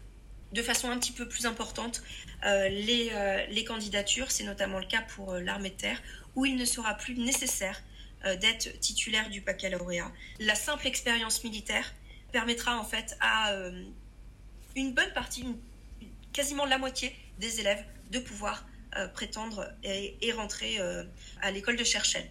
[0.53, 2.01] de façon un petit peu plus importante
[2.45, 4.31] euh, les, euh, les, candidatures.
[4.31, 6.01] C'est notamment le cas pour euh, l'armée de terre,
[6.35, 7.81] où il ne sera plus nécessaire
[8.41, 10.11] d'être titulaire du baccalauréat.
[10.39, 11.93] La simple expérience militaire
[12.31, 13.53] permettra en fait à
[14.75, 15.45] une bonne partie,
[16.33, 18.65] quasiment la moitié des élèves, de pouvoir
[19.13, 20.79] prétendre et, rentrer
[21.43, 22.27] à l'école de Cherchel.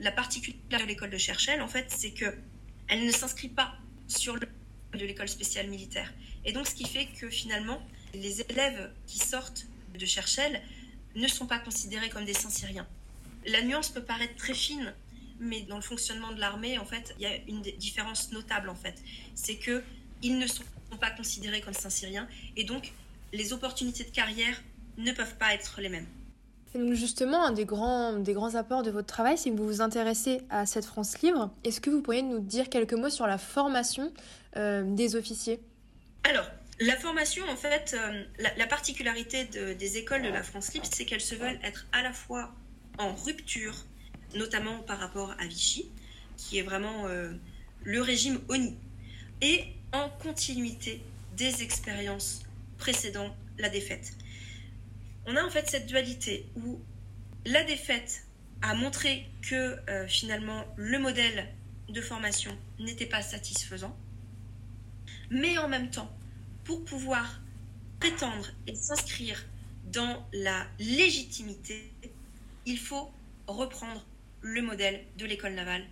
[0.00, 2.34] La particularité de l'école de Cherchel, en fait, c'est que
[2.88, 3.74] elle ne s'inscrit pas
[4.06, 4.48] sur le
[4.96, 6.12] de l'école spéciale militaire.
[6.44, 7.80] Et donc, ce qui fait que finalement,
[8.14, 10.62] les élèves qui sortent de Cherchel
[11.14, 12.86] ne sont pas considérés comme des Saint-Syriens.
[13.46, 14.94] La nuance peut paraître très fine,
[15.38, 18.74] mais dans le fonctionnement de l'armée, en fait, il y a une différence notable, en
[18.74, 19.02] fait.
[19.34, 19.82] C'est que
[20.22, 20.64] ils ne sont
[21.00, 22.92] pas considérés comme Saint-Syriens, et donc
[23.32, 24.62] les opportunités de carrière
[24.96, 26.06] ne peuvent pas être les mêmes
[26.92, 30.40] justement, un des grands, des grands apports de votre travail, c'est que vous vous intéressez
[30.50, 31.50] à cette France libre.
[31.64, 34.12] Est-ce que vous pourriez nous dire quelques mots sur la formation
[34.56, 35.60] euh, des officiers?
[36.24, 36.46] Alors,
[36.80, 38.24] la formation, en fait, euh,
[38.56, 42.12] la, particularité des écoles de la France libre, c'est qu'elles se veulent être à la
[42.12, 42.52] fois
[42.98, 43.74] en rupture,
[44.34, 45.90] notamment par rapport à Vichy,
[46.36, 47.32] qui est vraiment euh,
[47.84, 48.76] le régime ONI,
[49.40, 51.00] et en continuité
[51.36, 52.42] des expériences
[52.78, 54.12] précédant la défaite
[55.26, 56.80] on a en fait cette dualité où
[57.44, 58.24] la défaite
[58.62, 61.48] a montré que euh, finalement le modèle
[61.88, 63.96] de formation n'était pas satisfaisant,
[65.30, 66.10] mais en même temps,
[66.64, 67.40] pour pouvoir
[68.00, 69.44] prétendre et s'inscrire
[69.92, 71.92] dans la légitimité,
[72.64, 73.10] il faut
[73.46, 74.04] reprendre
[74.42, 75.84] le modèle de l'école navale,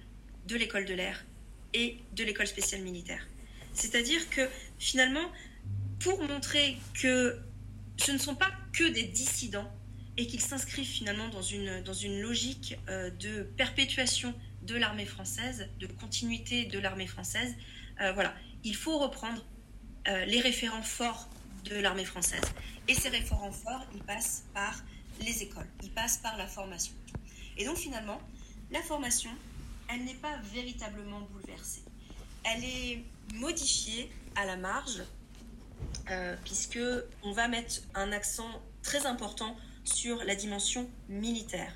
[0.47, 1.25] de l'école de l'air
[1.73, 3.27] et de l'école spéciale militaire.
[3.73, 5.31] C'est-à-dire que finalement,
[6.01, 7.39] pour montrer que
[7.97, 9.71] ce ne sont pas que des dissidents
[10.17, 15.69] et qu'ils s'inscrivent finalement dans une, dans une logique euh, de perpétuation de l'armée française,
[15.79, 17.55] de continuité de l'armée française,
[18.01, 18.35] euh, voilà,
[18.65, 19.45] il faut reprendre
[20.09, 21.29] euh, les référents forts
[21.65, 22.43] de l'armée française.
[22.89, 24.83] Et ces référents forts, ils passent par
[25.21, 26.95] les écoles, ils passent par la formation.
[27.57, 28.21] Et donc finalement,
[28.71, 29.31] la formation,
[29.89, 31.83] elle n'est pas véritablement bouleversée.
[32.45, 35.03] Elle est modifiée à la marge,
[36.11, 36.79] euh, puisque
[37.23, 41.73] on va mettre un accent très important sur la dimension militaire.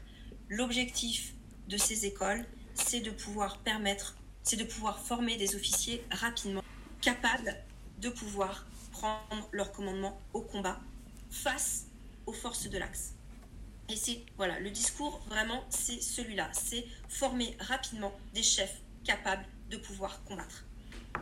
[0.49, 1.35] L'objectif
[1.69, 6.63] de ces écoles, c'est de pouvoir permettre, c'est de pouvoir former des officiers rapidement
[7.01, 7.57] capables
[7.99, 10.81] de pouvoir prendre leur commandement au combat
[11.31, 11.87] face
[12.27, 13.15] aux forces de l'Axe.
[13.89, 19.77] Et c'est voilà, le discours vraiment c'est celui-là, c'est former rapidement des chefs capables de
[19.79, 20.65] pouvoir combattre,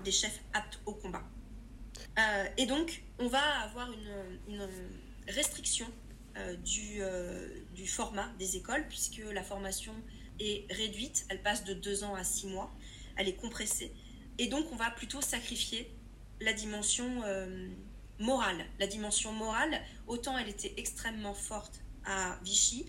[0.05, 1.23] des chefs aptes au combat.
[2.19, 3.91] Euh, et donc on va avoir
[4.49, 4.69] une,
[5.29, 5.87] restriction
[6.37, 9.93] euh, du, euh, du format des écoles puisque la formation
[10.39, 12.71] est réduite, elle passe de deux ans à six mois,
[13.17, 13.93] elle est compressée.
[14.39, 15.91] Et donc on va plutôt sacrifier
[16.41, 17.23] la dimension
[18.19, 18.67] morale.
[18.79, 22.87] La dimension morale, autant elle était extrêmement forte à Vichy,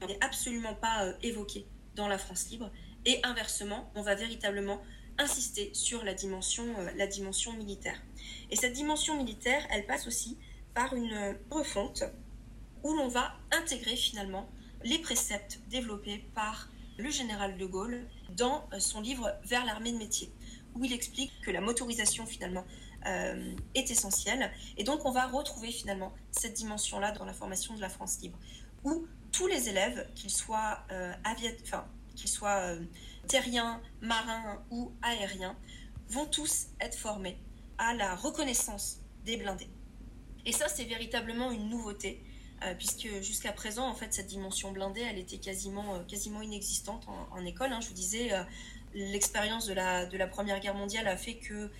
[0.00, 1.66] elle n'est absolument pas évoquée
[1.96, 2.70] dans la France libre.
[3.04, 4.80] Et inversement, on va véritablement
[5.18, 8.00] insister sur la dimension, euh, la dimension militaire.
[8.50, 10.38] Et cette dimension militaire, elle passe aussi
[10.74, 12.04] par une refonte
[12.82, 14.48] où l'on va intégrer finalement
[14.84, 20.30] les préceptes développés par le général de Gaulle dans son livre Vers l'armée de métier,
[20.74, 22.64] où il explique que la motorisation finalement
[23.06, 24.50] euh, est essentielle.
[24.76, 28.38] Et donc on va retrouver finalement cette dimension-là dans la formation de la France libre,
[28.84, 31.12] où tous les élèves, qu'ils soient, euh,
[31.64, 32.80] enfin, qu'ils soient euh,
[33.26, 35.56] terriens, marins ou aériens,
[36.08, 37.38] vont tous être formés
[37.78, 39.70] à la reconnaissance des blindés.
[40.46, 42.22] Et ça, c'est véritablement une nouveauté
[42.62, 47.06] euh, puisque jusqu'à présent, en fait, cette dimension blindée, elle était quasiment, euh, quasiment inexistante
[47.08, 47.72] en, école.
[47.72, 47.80] Hein.
[47.80, 48.42] Je vous disais, euh,
[48.94, 51.70] l'expérience de la, de la Première Guerre mondiale a fait que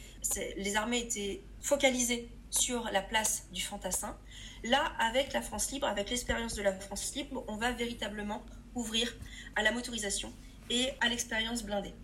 [0.57, 4.19] les armées étaient focalisées sur la place du fantassin.
[4.63, 8.43] Là, avec la France libre, avec l'expérience de la France libre, on va véritablement
[8.75, 9.15] ouvrir
[9.57, 10.33] à la motorisation
[10.71, 11.95] et à l'expérience blindée.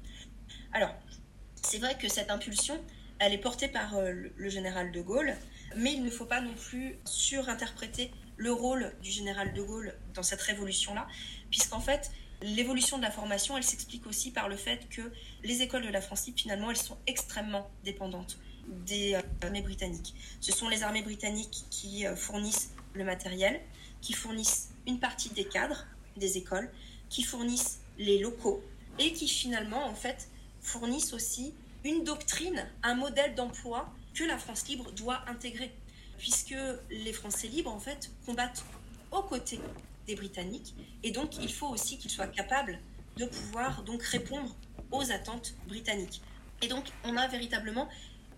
[0.72, 0.94] Alors,
[1.62, 2.80] c'est vrai que cette impulsion,
[3.18, 5.34] elle est portée par le général de Gaulle,
[5.76, 10.22] mais il ne faut pas non plus surinterpréter le rôle du général de Gaulle dans
[10.22, 11.06] cette révolution-là,
[11.50, 12.10] puisqu'en fait,
[12.42, 15.02] l'évolution de la formation, elle s'explique aussi par le fait que
[15.44, 18.38] les écoles de la France finalement, elles sont extrêmement dépendantes
[18.86, 20.14] des euh, armées britanniques.
[20.40, 23.60] Ce sont les armées britanniques qui euh, fournissent le matériel,
[24.00, 26.70] qui fournissent une partie des cadres des écoles,
[27.08, 28.62] qui fournissent les locaux
[28.98, 30.28] et qui finalement, en fait,
[30.60, 35.70] fournissent aussi une doctrine, un modèle d'emploi que la France libre doit intégrer
[36.18, 36.56] puisque
[36.90, 38.64] les Français libres, en fait, combattent
[39.10, 39.60] aux côtés
[40.06, 42.78] des Britanniques, et donc il faut aussi qu'ils soient capables
[43.16, 44.54] de pouvoir donc répondre
[44.90, 46.20] aux attentes britanniques.
[46.62, 47.88] Et donc on a véritablement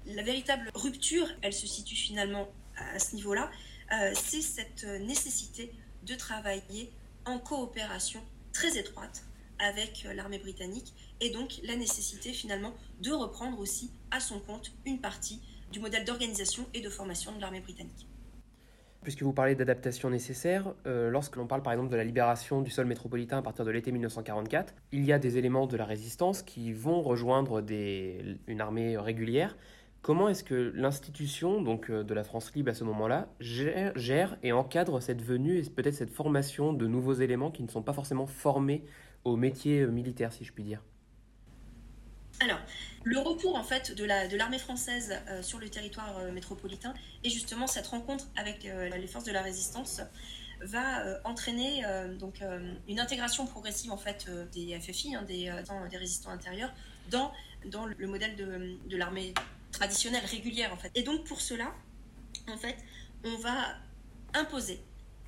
[0.06, 3.50] la véritable rupture, elle se situe finalement à ce niveau-là,
[3.92, 5.72] euh, c'est cette nécessité
[6.04, 6.90] de travailler
[7.24, 8.20] en coopération
[8.52, 9.24] très étroite
[9.62, 15.00] avec l'armée britannique et donc la nécessité finalement de reprendre aussi à son compte une
[15.00, 18.06] partie du modèle d'organisation et de formation de l'armée britannique.
[19.02, 22.70] Puisque vous parlez d'adaptation nécessaire, euh, lorsque l'on parle par exemple de la libération du
[22.70, 26.42] sol métropolitain à partir de l'été 1944, il y a des éléments de la résistance
[26.42, 27.64] qui vont rejoindre
[28.46, 29.56] une armée régulière.
[30.02, 34.52] Comment est-ce que l'institution donc euh, de la France libre à ce moment-là gère, et
[34.52, 38.26] encadre cette venue et peut-être cette formation de nouveaux éléments qui ne sont pas forcément
[38.26, 38.84] formés
[39.24, 40.82] au métier euh, militaire, si je puis dire
[42.40, 42.58] alors,
[43.04, 47.68] le retour en fait de l'armée française euh, sur le territoire euh, métropolitain et justement
[47.68, 50.00] cette rencontre avec les forces de la résistance
[50.62, 51.82] va entraîner
[52.20, 52.40] donc
[52.88, 55.50] une intégration progressive en fait des FFI, hein, des,
[55.96, 56.72] résistants intérieurs,
[57.10, 57.32] dans,
[57.84, 59.34] le modèle de, de l'armée
[59.72, 60.92] traditionnelle régulière en fait.
[60.94, 61.74] Et donc pour cela,
[62.48, 62.76] en fait,
[63.24, 63.76] on va
[64.34, 64.80] imposer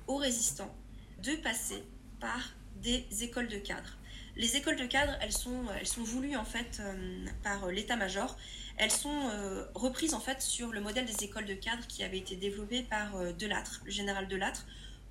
[0.07, 0.73] aux résistants
[1.21, 1.83] de passer
[2.19, 3.97] par des écoles de cadres.
[4.37, 8.35] Les écoles de cadre, elles sont, elles sont voulues en fait euh, par l'état-major.
[8.77, 12.17] Elles sont euh, reprises en fait sur le modèle des écoles de cadre qui avait
[12.17, 14.65] été développé par euh, Delattre, le général Delattre,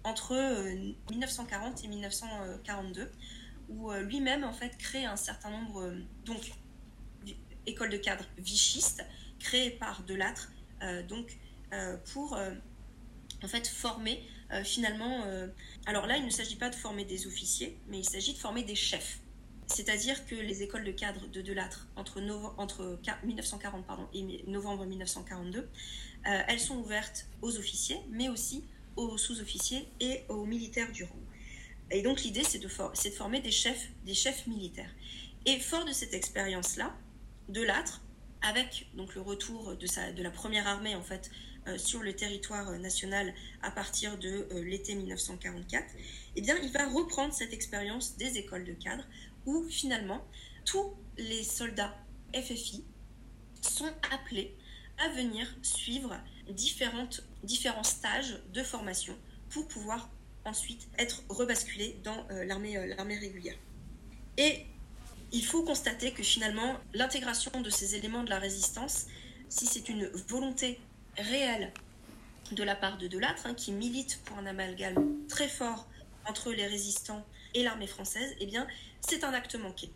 [0.05, 0.35] entre
[1.11, 3.11] 1940 et 1942,
[3.71, 5.95] où lui-même en fait crée un certain nombre
[6.27, 6.53] donc
[7.65, 9.03] écoles de cadre vichistes
[9.39, 10.53] créées par Delattre,
[11.09, 11.39] donc
[12.13, 12.39] pour
[13.43, 14.23] en fait former
[14.63, 15.25] finalement.
[15.87, 18.63] alors là, il ne s'agit pas de former des officiers, mais il s'agit de former
[18.63, 19.19] des chefs.
[19.67, 22.21] C'est-à-dire que les écoles de cadre de Delattre, entre,
[22.59, 25.69] entre 1940 pardon, et novembre 1942,
[26.25, 28.65] elles sont ouvertes aux officiers, mais aussi
[28.97, 31.19] aux sous-officiers et aux militaires du rang.
[31.91, 34.91] Et donc l'idée, c'est de, former des chefs, des chefs militaires.
[35.47, 36.95] Et fort de cette expérience-là,
[37.49, 38.01] Delattre,
[38.43, 42.79] avec donc le retour de, la première armée en fait euh, sur le territoire euh,
[42.79, 45.85] national à partir de euh, l'été 1944,
[46.37, 49.05] eh bien, il va reprendre cette expérience des écoles de cadre
[49.47, 50.25] où finalement
[50.65, 51.95] tous les soldats
[52.35, 52.85] FFI
[53.61, 54.57] sont appelés
[54.99, 56.17] à venir suivre
[56.49, 59.17] différentes, différents stages de formation
[59.51, 60.11] pour pouvoir
[60.45, 63.57] ensuite être rebasculés dans l'armée régulière.
[64.37, 64.67] Et
[65.33, 69.07] il faut constater que finalement, l'intégration de ces éléments de la résistance,
[69.49, 70.79] si c'est une volonté
[71.19, 71.73] réelle
[72.53, 75.87] de la part de Delattre, hein, qui milite pour un amalgame très fort
[76.27, 78.67] entre les résistants et l'armée française, eh bien,
[79.01, 79.91] c'est un acte manqué.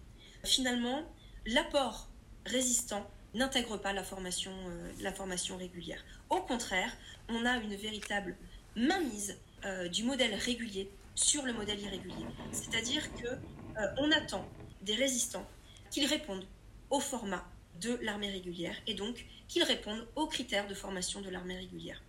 [0.45, 1.03] Finalement,
[1.47, 2.09] l'apport
[2.47, 6.03] résistant n'intègre pas la formation, euh, régulière.
[6.31, 6.97] Au contraire,
[7.29, 8.37] on a une véritable
[8.77, 12.27] mainmise euh, du modèle régulier sur le modèle irrégulier.
[12.53, 14.49] C'est-à-dire que euh, attend
[14.83, 15.47] des résistants
[15.91, 16.47] qu'ils répondent
[16.91, 17.45] au format
[17.81, 22.03] de l'armée régulière et donc qu'ils répondent aux critères de formation de l'armée régulière.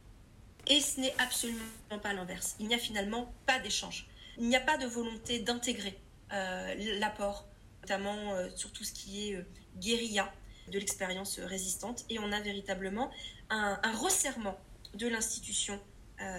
[0.67, 1.63] Et ce n'est absolument
[2.03, 2.55] pas l'inverse.
[2.59, 4.07] Il n'y a finalement pas d'échange.
[4.37, 5.97] Il n'y a pas de volonté d'intégrer
[6.31, 7.47] euh, l'apport,
[7.81, 9.45] notamment euh, sur tout ce qui est euh,
[9.77, 10.31] guérilla
[10.67, 12.05] de l'expérience résistante.
[12.09, 13.09] Et on a véritablement
[13.49, 14.57] un, un resserrement
[14.93, 15.79] de l'institution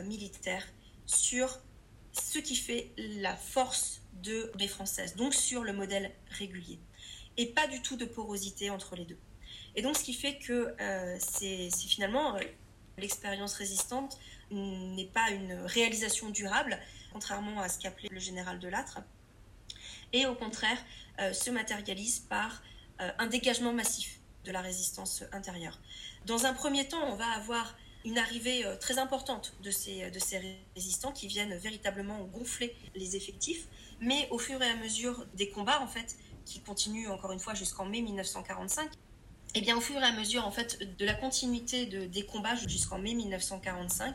[0.05, 0.67] militaire
[1.07, 1.59] sur
[2.13, 6.79] ce qui fait la force de les françaises, donc sur le modèle régulier,
[7.39, 9.17] et pas du tout de porosité entre les deux.
[9.77, 12.41] Et donc ce qui fait que euh, c'est finalement euh,
[12.99, 14.19] l'expérience résistante
[14.51, 16.79] n'est pas une réalisation durable,
[17.13, 19.01] contrairement à ce qu'appelait le général Delattre,
[20.13, 20.79] et au contraire
[21.21, 22.63] euh, se matérialise par
[23.19, 25.79] un dégagement massif de la résistance intérieure.
[26.27, 29.71] Dans un premier temps, on va avoir une arrivée très importante de
[30.11, 33.69] de ces résistants qui viennent véritablement gonfler les effectifs,
[34.01, 36.15] mais au fur et à mesure des combats, en fait,
[36.45, 38.91] qui continuent encore une fois jusqu'en mai 1945,
[39.53, 40.51] et eh bien au fur et à mesure
[40.99, 44.15] de la continuité de, des combats jusqu'en mai 1945,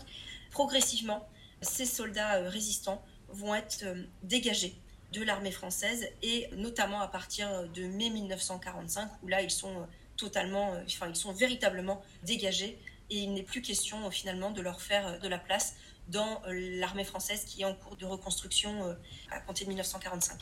[0.51, 1.27] progressivement,
[1.61, 4.75] ces soldats euh, résistants vont être euh, dégagés
[5.11, 9.85] de l'armée française et notamment à partir de mai 1945 où là ils sont euh,
[10.15, 12.79] totalement, enfin ils sont véritablement dégagés
[13.09, 15.75] et il n'est plus question finalement de leur faire de la place
[16.07, 18.93] dans euh, l'armée française qui est en cours de reconstruction euh,
[19.31, 20.39] à compter de 1945.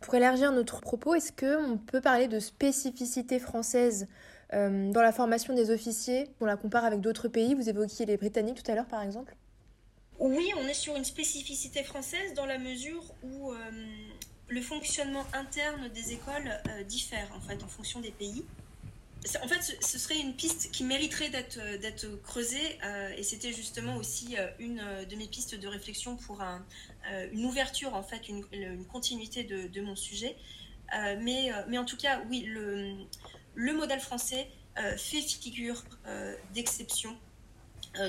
[0.00, 4.06] Pour élargir notre propos, est-ce qu'on peut parler de spécificité française
[4.52, 6.28] euh, dans la formation des officiers?
[6.40, 9.34] On la compare avec d'autres pays, vous évoquiez les Britanniques tout à l'heure par exemple.
[10.20, 13.52] Oui, on est sur une spécificité française dans la mesure où
[14.48, 16.50] le fonctionnement interne des écoles
[16.88, 18.44] diffère en fait en fonction des pays.
[19.42, 23.96] En fait, ce serait une piste qui mériterait d'être euh, creusée, euh, et c'était justement
[23.96, 26.40] aussi euh, une de mes pistes de réflexion pour
[27.32, 28.44] une ouverture, en fait, une,
[28.86, 30.36] continuité de, mon sujet.
[31.20, 32.94] mais, mais en tout cas, oui, le,
[33.54, 34.48] le modèle français
[34.96, 35.82] fait figure
[36.54, 37.16] d'exception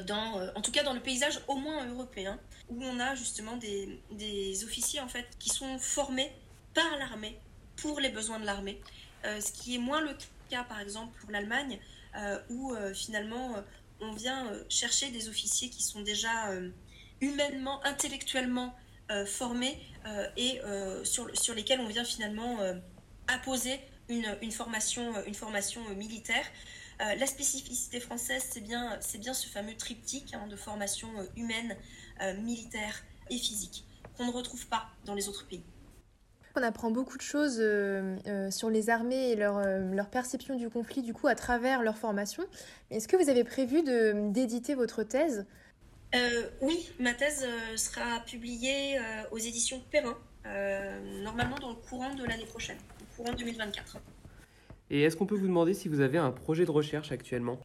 [0.06, 2.40] dans, en tout cas dans le paysage au moins européen,
[2.70, 6.32] où on a justement des, des officiers en fait qui sont formés
[6.74, 7.40] par l'armée
[7.78, 8.80] pour les besoins de l'armée,
[9.24, 10.26] ce qui est moins le cas
[10.58, 11.80] par exemple, pour l'Allemagne,
[12.16, 13.62] euh, où euh, finalement euh,
[14.02, 16.52] on vient chercher des officiers qui sont déjà
[17.20, 18.74] humainement, intellectuellement
[19.26, 19.78] formés
[20.38, 20.62] et
[21.04, 22.60] sur, lesquels on vient finalement
[23.28, 23.78] apposer
[24.08, 25.14] une, formation,
[25.98, 26.46] militaire.
[27.00, 31.76] la spécificité française, c'est bien, c'est bien ce fameux triptyque hein, de formation humaine,
[32.38, 33.84] militaire et physique
[34.16, 35.66] qu'on ne retrouve pas dans les autres pays.
[36.56, 40.56] On apprend beaucoup de choses euh, euh, sur les armées et leur, euh, leur, perception
[40.56, 42.44] du conflit du coup à travers leur formation.
[42.90, 43.84] Est-ce que vous avez prévu
[44.32, 45.46] d'éditer votre thèse?
[46.62, 47.46] Oui, ma thèse
[47.76, 49.00] sera publiée
[49.32, 50.18] aux éditions Perrin,
[51.22, 53.98] normalement dans le courant de l'année prochaine, au courant 2024.
[54.90, 57.60] Et est-ce qu'on peut vous demander si vous avez un projet de recherche actuellement?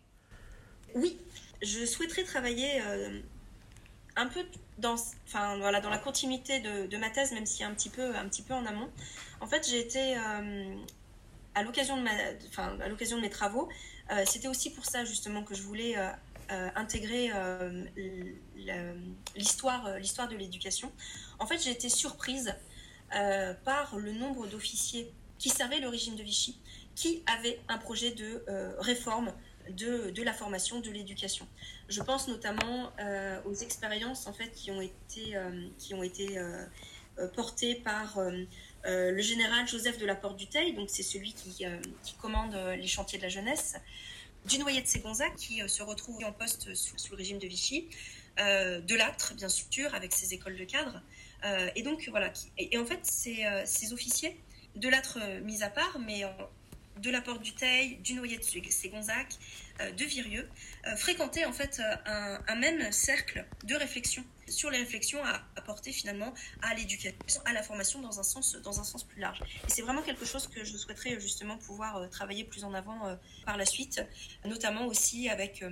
[0.94, 1.16] Oui,
[1.62, 2.82] je souhaiterais travailler
[4.16, 4.44] un peu
[4.78, 4.96] dans,
[5.26, 8.42] enfin, voilà, dans la continuité de, ma thèse, même si un petit peu, un petit
[8.42, 8.88] peu en amont.
[9.40, 10.74] En fait, j'ai été, euh,
[11.54, 12.10] à l'occasion de, ma,
[12.48, 13.68] enfin, à l'occasion de mes travaux,
[14.10, 17.30] euh, c'était aussi pour ça justement que je voulais euh, intégrer
[19.36, 20.92] l'histoire, l'histoire de l'éducation.
[21.38, 22.54] En fait, j'ai été surprise
[23.64, 26.58] par le nombre d'officiers qui servaient le régime de Vichy,
[26.94, 28.44] qui avaient un projet de
[28.78, 29.32] réforme
[29.70, 31.46] de, de, la formation, de l'éducation.
[31.88, 36.38] Je pense notamment euh, aux expériences en fait qui ont été, euh, qui ont été
[36.38, 36.66] euh,
[37.34, 38.18] portées par
[38.86, 41.64] le général Joseph de la Porte du Teil, donc c'est celui qui,
[42.02, 43.76] qui, commande les chantiers de la jeunesse,
[44.46, 47.88] du noyer de Ségonzac qui se retrouve en poste sous, le régime de Vichy,
[48.36, 51.00] de Lâtre bien sûr avec ses écoles de cadres,
[51.76, 54.36] et donc voilà, et, en fait ces, officiers,
[54.74, 56.24] de Lâtre mis à part, mais
[56.98, 59.36] de la Porte du Teil, du Noyer de Ségonzac,
[59.80, 60.48] euh, de Virieux,
[60.86, 65.90] euh, fréquentaient en fait euh, un, même cercle de réflexion sur les réflexions à apporter
[65.90, 66.32] finalement
[66.62, 69.40] à l'éducation, à la formation dans un sens, dans un sens plus large.
[69.66, 73.56] Et c'est vraiment quelque chose que je souhaiterais justement pouvoir travailler plus en avant par
[73.56, 74.04] la suite,
[74.44, 75.64] notamment aussi avec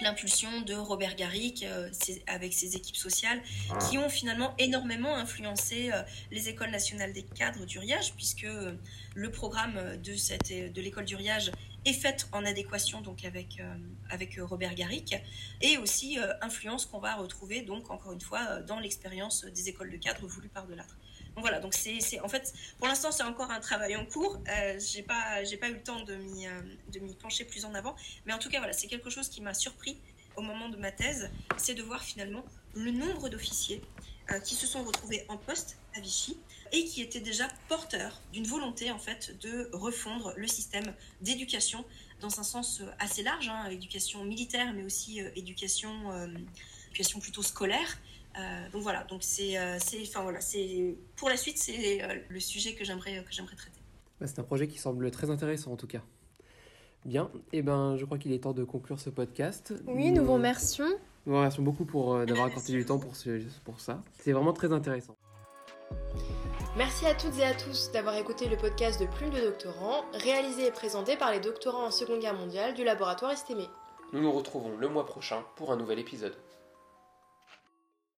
[0.00, 1.90] l'impulsion de Robert Garrick euh,
[2.26, 3.78] avec ses équipes sociales ah.
[3.78, 8.72] qui ont finalement énormément influencé euh, les écoles nationales des cadres du RIAGE puisque euh,
[9.14, 11.50] le programme de, cette, de l'école du RIAGE
[11.84, 13.62] est fait en adéquation donc avec,
[14.10, 15.16] avec Robert Garrick
[15.60, 19.96] et aussi influence qu'on va retrouver donc encore une fois dans l'expérience des écoles de
[19.96, 20.96] cadres voulues par Delattre
[21.40, 24.40] voilà, donc c'est en fait, pour l'instant, c'est encore un travail en cours.
[24.48, 26.60] Euh, j'ai pas, j'ai pas eu le temps de m'y, euh,
[27.20, 29.98] pencher plus en avant, mais en tout cas, voilà, c'est quelque chose qui m'a surpris
[30.36, 33.82] au moment de ma thèse, c'est de voir finalement le nombre d'officiers
[34.30, 36.38] euh, qui se sont retrouvés en poste à Vichy
[36.70, 41.84] et qui étaient déjà porteurs d'une volonté en fait de refondre le système d'éducation
[42.20, 45.92] dans un sens assez large, hein, éducation militaire, mais aussi éducation,
[46.90, 47.98] éducation plutôt scolaire.
[48.38, 52.40] Euh, donc voilà, donc c'est, euh, enfin voilà, c'est pour la suite, c'est euh, le
[52.40, 53.80] sujet que j'aimerais que j'aimerais traiter.
[54.20, 56.02] Bah, c'est un projet qui semble très intéressant en tout cas.
[57.04, 59.74] Bien, et eh ben je crois qu'il est temps de conclure ce podcast.
[59.86, 60.88] Oui, nous vous remercions.
[61.26, 64.02] Nous vous remercions beaucoup pour d'avoir accordé du temps pour, ce, pour ça.
[64.20, 65.16] C'est vraiment très intéressant.
[66.76, 70.66] Merci à toutes et à tous d'avoir écouté le podcast de Plume de doctorants, réalisé
[70.66, 73.64] et présenté par les doctorants en Seconde Guerre mondiale du laboratoire Estémé.
[74.12, 76.36] Nous nous retrouvons le mois prochain pour un nouvel épisode.